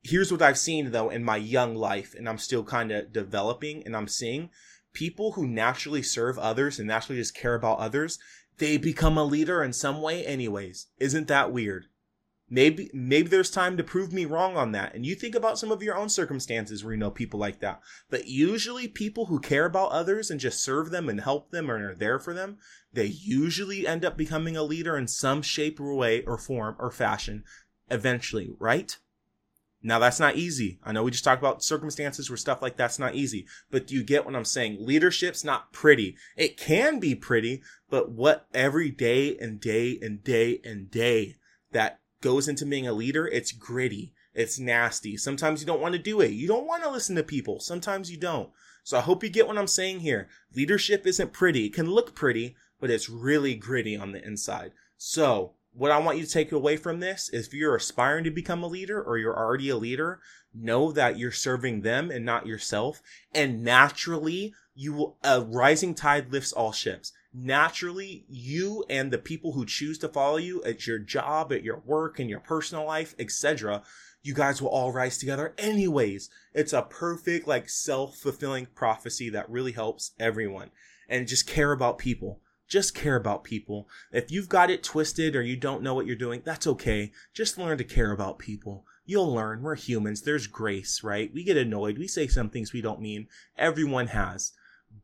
here's 0.08 0.32
what 0.32 0.42
I've 0.42 0.58
seen 0.58 0.90
though 0.90 1.10
in 1.10 1.22
my 1.24 1.36
young 1.36 1.74
life, 1.74 2.14
and 2.16 2.28
I'm 2.28 2.38
still 2.38 2.64
kind 2.64 2.90
of 2.92 3.12
developing, 3.12 3.82
and 3.84 3.96
I'm 3.96 4.08
seeing 4.08 4.50
people 4.92 5.32
who 5.32 5.46
naturally 5.46 6.02
serve 6.02 6.38
others 6.38 6.78
and 6.78 6.88
naturally 6.88 7.20
just 7.20 7.34
care 7.34 7.54
about 7.54 7.78
others, 7.78 8.18
they 8.58 8.76
become 8.76 9.16
a 9.16 9.24
leader 9.24 9.62
in 9.62 9.72
some 9.72 10.02
way, 10.02 10.24
anyways. 10.26 10.86
Isn't 10.98 11.28
that 11.28 11.52
weird? 11.52 11.86
Maybe 12.50 12.90
maybe 12.94 13.28
there's 13.28 13.50
time 13.50 13.76
to 13.76 13.84
prove 13.84 14.10
me 14.10 14.24
wrong 14.24 14.56
on 14.56 14.72
that. 14.72 14.94
And 14.94 15.04
you 15.04 15.14
think 15.14 15.34
about 15.34 15.58
some 15.58 15.70
of 15.70 15.82
your 15.82 15.96
own 15.96 16.08
circumstances 16.08 16.82
where 16.82 16.94
you 16.94 16.98
know 16.98 17.10
people 17.10 17.38
like 17.38 17.60
that. 17.60 17.80
But 18.08 18.26
usually 18.26 18.88
people 18.88 19.26
who 19.26 19.38
care 19.38 19.66
about 19.66 19.92
others 19.92 20.30
and 20.30 20.40
just 20.40 20.64
serve 20.64 20.90
them 20.90 21.10
and 21.10 21.20
help 21.20 21.50
them 21.50 21.68
and 21.68 21.84
are 21.84 21.94
there 21.94 22.18
for 22.18 22.32
them, 22.32 22.56
they 22.90 23.04
usually 23.04 23.86
end 23.86 24.02
up 24.02 24.16
becoming 24.16 24.56
a 24.56 24.62
leader 24.62 24.96
in 24.96 25.08
some 25.08 25.42
shape 25.42 25.78
or 25.78 25.94
way 25.94 26.22
or 26.22 26.38
form 26.38 26.74
or 26.78 26.90
fashion 26.90 27.44
eventually, 27.90 28.50
right? 28.58 28.96
Now 29.82 29.98
that's 29.98 30.18
not 30.18 30.36
easy. 30.36 30.80
I 30.84 30.92
know 30.92 31.04
we 31.04 31.12
just 31.12 31.22
talked 31.22 31.40
about 31.40 31.62
circumstances 31.62 32.28
where 32.28 32.36
stuff 32.36 32.60
like 32.62 32.76
that's 32.76 32.98
not 32.98 33.14
easy, 33.14 33.46
but 33.70 33.86
do 33.86 33.94
you 33.94 34.02
get 34.02 34.24
what 34.24 34.34
I'm 34.34 34.44
saying? 34.44 34.78
Leadership's 34.80 35.44
not 35.44 35.72
pretty. 35.72 36.16
It 36.36 36.56
can 36.56 36.98
be 36.98 37.14
pretty, 37.14 37.62
but 37.88 38.10
what 38.10 38.46
every 38.52 38.90
day 38.90 39.36
and 39.38 39.60
day 39.60 39.98
and 40.02 40.22
day 40.24 40.60
and 40.64 40.90
day 40.90 41.36
that 41.70 42.00
goes 42.20 42.48
into 42.48 42.66
being 42.66 42.88
a 42.88 42.92
leader, 42.92 43.28
it's 43.28 43.52
gritty. 43.52 44.12
It's 44.34 44.58
nasty. 44.58 45.16
Sometimes 45.16 45.60
you 45.60 45.66
don't 45.66 45.80
want 45.80 45.94
to 45.94 45.98
do 45.98 46.20
it. 46.20 46.32
You 46.32 46.48
don't 46.48 46.66
want 46.66 46.82
to 46.82 46.90
listen 46.90 47.16
to 47.16 47.22
people. 47.22 47.60
Sometimes 47.60 48.10
you 48.10 48.16
don't. 48.16 48.50
So 48.84 48.98
I 48.98 49.02
hope 49.02 49.22
you 49.22 49.28
get 49.28 49.46
what 49.46 49.58
I'm 49.58 49.66
saying 49.66 50.00
here. 50.00 50.28
Leadership 50.54 51.06
isn't 51.06 51.32
pretty. 51.32 51.66
It 51.66 51.74
can 51.74 51.90
look 51.90 52.14
pretty, 52.14 52.56
but 52.80 52.90
it's 52.90 53.08
really 53.08 53.54
gritty 53.54 53.96
on 53.96 54.12
the 54.12 54.24
inside. 54.24 54.72
So 54.96 55.54
what 55.78 55.92
I 55.92 55.98
want 55.98 56.18
you 56.18 56.24
to 56.24 56.30
take 56.30 56.50
away 56.50 56.76
from 56.76 56.98
this 56.98 57.28
is 57.28 57.46
if 57.46 57.54
you're 57.54 57.76
aspiring 57.76 58.24
to 58.24 58.30
become 58.32 58.64
a 58.64 58.66
leader 58.66 59.00
or 59.00 59.16
you're 59.16 59.38
already 59.38 59.68
a 59.68 59.76
leader, 59.76 60.18
know 60.52 60.90
that 60.90 61.16
you're 61.18 61.30
serving 61.30 61.82
them 61.82 62.10
and 62.10 62.24
not 62.24 62.48
yourself. 62.48 63.00
And 63.32 63.62
naturally, 63.62 64.54
you 64.74 64.92
will, 64.92 65.18
a 65.22 65.40
rising 65.40 65.94
tide 65.94 66.32
lifts 66.32 66.52
all 66.52 66.72
ships. 66.72 67.12
Naturally, 67.32 68.24
you 68.28 68.84
and 68.90 69.12
the 69.12 69.18
people 69.18 69.52
who 69.52 69.64
choose 69.64 69.98
to 69.98 70.08
follow 70.08 70.38
you 70.38 70.64
at 70.64 70.88
your 70.88 70.98
job, 70.98 71.52
at 71.52 71.62
your 71.62 71.80
work, 71.86 72.18
in 72.18 72.28
your 72.28 72.40
personal 72.40 72.84
life, 72.84 73.14
etc., 73.16 73.82
you 74.20 74.34
guys 74.34 74.60
will 74.60 74.70
all 74.70 74.90
rise 74.90 75.16
together 75.16 75.54
anyways. 75.58 76.28
It's 76.54 76.72
a 76.72 76.82
perfect, 76.82 77.46
like, 77.46 77.68
self-fulfilling 77.68 78.66
prophecy 78.74 79.30
that 79.30 79.48
really 79.48 79.72
helps 79.72 80.10
everyone. 80.18 80.70
And 81.08 81.28
just 81.28 81.46
care 81.46 81.70
about 81.70 81.98
people 81.98 82.40
just 82.68 82.94
care 82.94 83.16
about 83.16 83.44
people. 83.44 83.88
If 84.12 84.30
you've 84.30 84.48
got 84.48 84.70
it 84.70 84.82
twisted 84.82 85.34
or 85.34 85.42
you 85.42 85.56
don't 85.56 85.82
know 85.82 85.94
what 85.94 86.06
you're 86.06 86.16
doing, 86.16 86.42
that's 86.44 86.66
okay. 86.66 87.12
Just 87.32 87.58
learn 87.58 87.78
to 87.78 87.84
care 87.84 88.12
about 88.12 88.38
people. 88.38 88.84
You'll 89.06 89.32
learn. 89.32 89.62
We're 89.62 89.74
humans. 89.74 90.22
There's 90.22 90.46
grace, 90.46 91.02
right? 91.02 91.32
We 91.32 91.44
get 91.44 91.56
annoyed. 91.56 91.98
We 91.98 92.06
say 92.06 92.26
some 92.26 92.50
things 92.50 92.72
we 92.72 92.82
don't 92.82 93.00
mean. 93.00 93.26
Everyone 93.56 94.08
has. 94.08 94.52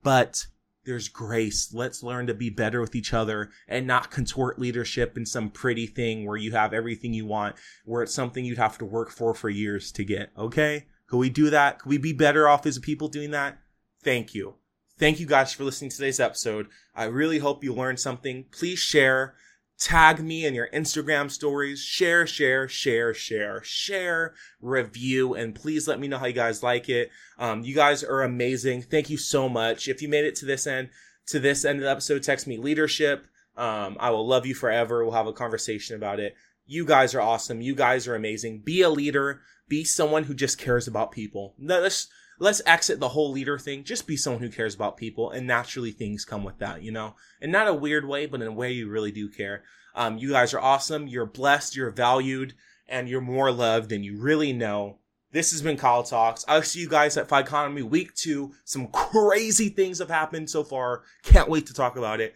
But 0.02 0.46
there's 0.84 1.08
grace. 1.08 1.72
Let's 1.72 2.02
learn 2.02 2.26
to 2.26 2.34
be 2.34 2.50
better 2.50 2.80
with 2.80 2.94
each 2.94 3.14
other 3.14 3.50
and 3.66 3.86
not 3.86 4.10
contort 4.10 4.58
leadership 4.58 5.16
in 5.16 5.24
some 5.24 5.48
pretty 5.48 5.86
thing 5.86 6.26
where 6.26 6.36
you 6.36 6.52
have 6.52 6.74
everything 6.74 7.14
you 7.14 7.24
want, 7.24 7.56
where 7.86 8.02
it's 8.02 8.14
something 8.14 8.44
you'd 8.44 8.58
have 8.58 8.76
to 8.78 8.84
work 8.84 9.10
for 9.10 9.34
for 9.34 9.48
years 9.48 9.90
to 9.92 10.04
get. 10.04 10.30
Okay? 10.36 10.86
Could 11.06 11.18
we 11.18 11.30
do 11.30 11.48
that? 11.50 11.78
Could 11.78 11.88
we 11.88 11.98
be 11.98 12.12
better 12.12 12.46
off 12.46 12.66
as 12.66 12.78
people 12.78 13.08
doing 13.08 13.30
that? 13.30 13.58
Thank 14.02 14.34
you. 14.34 14.56
Thank 14.96 15.18
you 15.18 15.26
guys 15.26 15.52
for 15.52 15.64
listening 15.64 15.90
to 15.90 15.96
today's 15.96 16.20
episode. 16.20 16.68
I 16.94 17.04
really 17.04 17.40
hope 17.40 17.64
you 17.64 17.74
learned 17.74 17.98
something. 17.98 18.44
Please 18.52 18.78
share, 18.78 19.34
tag 19.76 20.20
me 20.20 20.46
in 20.46 20.54
your 20.54 20.68
Instagram 20.72 21.32
stories, 21.32 21.80
share, 21.80 22.28
share, 22.28 22.68
share, 22.68 23.12
share, 23.12 23.60
share, 23.64 24.34
review, 24.60 25.34
and 25.34 25.52
please 25.52 25.88
let 25.88 25.98
me 25.98 26.06
know 26.06 26.18
how 26.18 26.26
you 26.26 26.32
guys 26.32 26.62
like 26.62 26.88
it. 26.88 27.10
Um, 27.40 27.64
you 27.64 27.74
guys 27.74 28.04
are 28.04 28.22
amazing. 28.22 28.82
Thank 28.82 29.10
you 29.10 29.16
so 29.16 29.48
much. 29.48 29.88
If 29.88 30.00
you 30.00 30.08
made 30.08 30.26
it 30.26 30.36
to 30.36 30.46
this 30.46 30.64
end, 30.64 30.90
to 31.26 31.40
this 31.40 31.64
end 31.64 31.80
of 31.80 31.84
the 31.84 31.90
episode, 31.90 32.22
text 32.22 32.46
me 32.46 32.56
leadership. 32.56 33.26
Um, 33.56 33.96
I 33.98 34.10
will 34.10 34.26
love 34.26 34.46
you 34.46 34.54
forever. 34.54 35.04
We'll 35.04 35.14
have 35.14 35.26
a 35.26 35.32
conversation 35.32 35.96
about 35.96 36.20
it. 36.20 36.36
You 36.66 36.84
guys 36.84 37.16
are 37.16 37.20
awesome. 37.20 37.60
You 37.60 37.74
guys 37.74 38.06
are 38.06 38.14
amazing. 38.14 38.60
Be 38.60 38.82
a 38.82 38.90
leader. 38.90 39.40
Be 39.68 39.82
someone 39.82 40.24
who 40.24 40.34
just 40.34 40.56
cares 40.56 40.86
about 40.86 41.10
people. 41.10 41.54
Let's 41.58 42.06
let's 42.38 42.62
exit 42.66 43.00
the 43.00 43.10
whole 43.10 43.30
leader 43.30 43.58
thing. 43.58 43.84
Just 43.84 44.06
be 44.06 44.16
someone 44.16 44.42
who 44.42 44.50
cares 44.50 44.74
about 44.74 44.96
people, 44.96 45.30
and 45.30 45.46
naturally 45.46 45.92
things 45.92 46.24
come 46.24 46.44
with 46.44 46.58
that, 46.58 46.82
you 46.82 46.92
know, 46.92 47.16
and 47.40 47.52
not 47.52 47.68
a 47.68 47.74
weird 47.74 48.06
way, 48.06 48.26
but 48.26 48.40
in 48.40 48.48
a 48.48 48.52
way 48.52 48.72
you 48.72 48.88
really 48.88 49.12
do 49.12 49.28
care. 49.28 49.62
Um, 49.94 50.18
you 50.18 50.30
guys 50.30 50.52
are 50.54 50.60
awesome. 50.60 51.06
You're 51.06 51.26
blessed. 51.26 51.76
You're 51.76 51.90
valued, 51.90 52.54
and 52.88 53.08
you're 53.08 53.20
more 53.20 53.52
loved 53.52 53.90
than 53.90 54.02
you 54.02 54.18
really 54.18 54.52
know. 54.52 54.98
This 55.34 55.50
has 55.50 55.62
been 55.62 55.76
Kyle 55.76 56.04
Talks. 56.04 56.44
I'll 56.46 56.62
see 56.62 56.80
you 56.80 56.88
guys 56.88 57.16
at 57.16 57.30
Economy 57.30 57.82
Week 57.82 58.14
2. 58.14 58.52
Some 58.64 58.86
crazy 58.88 59.68
things 59.68 59.98
have 59.98 60.08
happened 60.08 60.48
so 60.48 60.62
far. 60.62 61.02
Can't 61.24 61.48
wait 61.48 61.66
to 61.66 61.74
talk 61.74 61.96
about 61.96 62.20
it. 62.20 62.34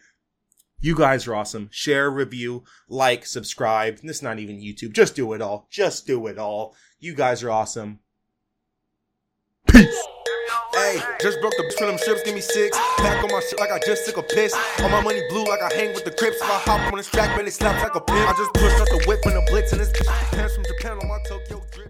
You 0.80 0.96
guys 0.96 1.26
are 1.26 1.34
awesome. 1.34 1.68
Share, 1.72 2.10
review, 2.10 2.64
like, 2.88 3.26
subscribe. 3.26 3.98
This 3.98 4.16
is 4.16 4.22
not 4.22 4.38
even 4.38 4.56
YouTube. 4.56 4.92
Just 4.92 5.16
do 5.16 5.32
it 5.32 5.40
all. 5.40 5.68
Just 5.70 6.06
do 6.06 6.26
it 6.26 6.38
all. 6.38 6.74
You 7.00 7.14
guys 7.14 7.42
are 7.42 7.50
awesome. 7.50 8.00
Peace. 9.68 10.02
Hey, 10.74 11.00
just 11.20 11.40
broke 11.40 11.54
the 11.56 11.74
from 11.76 11.88
them 11.88 11.98
strips, 11.98 12.22
give 12.22 12.34
me 12.34 12.40
six. 12.40 12.76
Back 12.98 13.22
on 13.22 13.30
my 13.30 13.40
shit 13.40 13.58
like 13.58 13.70
I 13.72 13.78
just 13.84 14.06
took 14.06 14.16
a 14.16 14.22
piss. 14.22 14.54
All 14.80 14.88
my 14.88 15.00
money 15.00 15.20
blue 15.28 15.44
like 15.44 15.60
I 15.60 15.74
hang 15.74 15.94
with 15.94 16.04
the 16.04 16.10
Crips. 16.10 16.36
If 16.36 16.44
I 16.44 16.58
hop 16.58 16.92
on 16.92 16.98
this 16.98 17.10
track, 17.10 17.36
man, 17.36 17.46
it 17.46 17.52
slaps 17.52 17.82
like 17.82 17.94
a 17.94 18.00
pimp. 18.00 18.28
I 18.28 18.32
just 18.36 18.52
pushed 18.54 18.80
out 18.80 18.88
the 18.88 19.04
whip 19.06 19.20
when 19.24 19.34
the 19.34 19.44
blitz 19.50 19.72
and 19.72 19.80
this 19.80 19.90
bitch 19.90 20.06
pants 20.32 20.54
from 20.54 20.64
Japan 20.64 20.98
on 20.98 21.08
my 21.08 21.18
Tokyo 21.28 21.62
drip. 21.70 21.88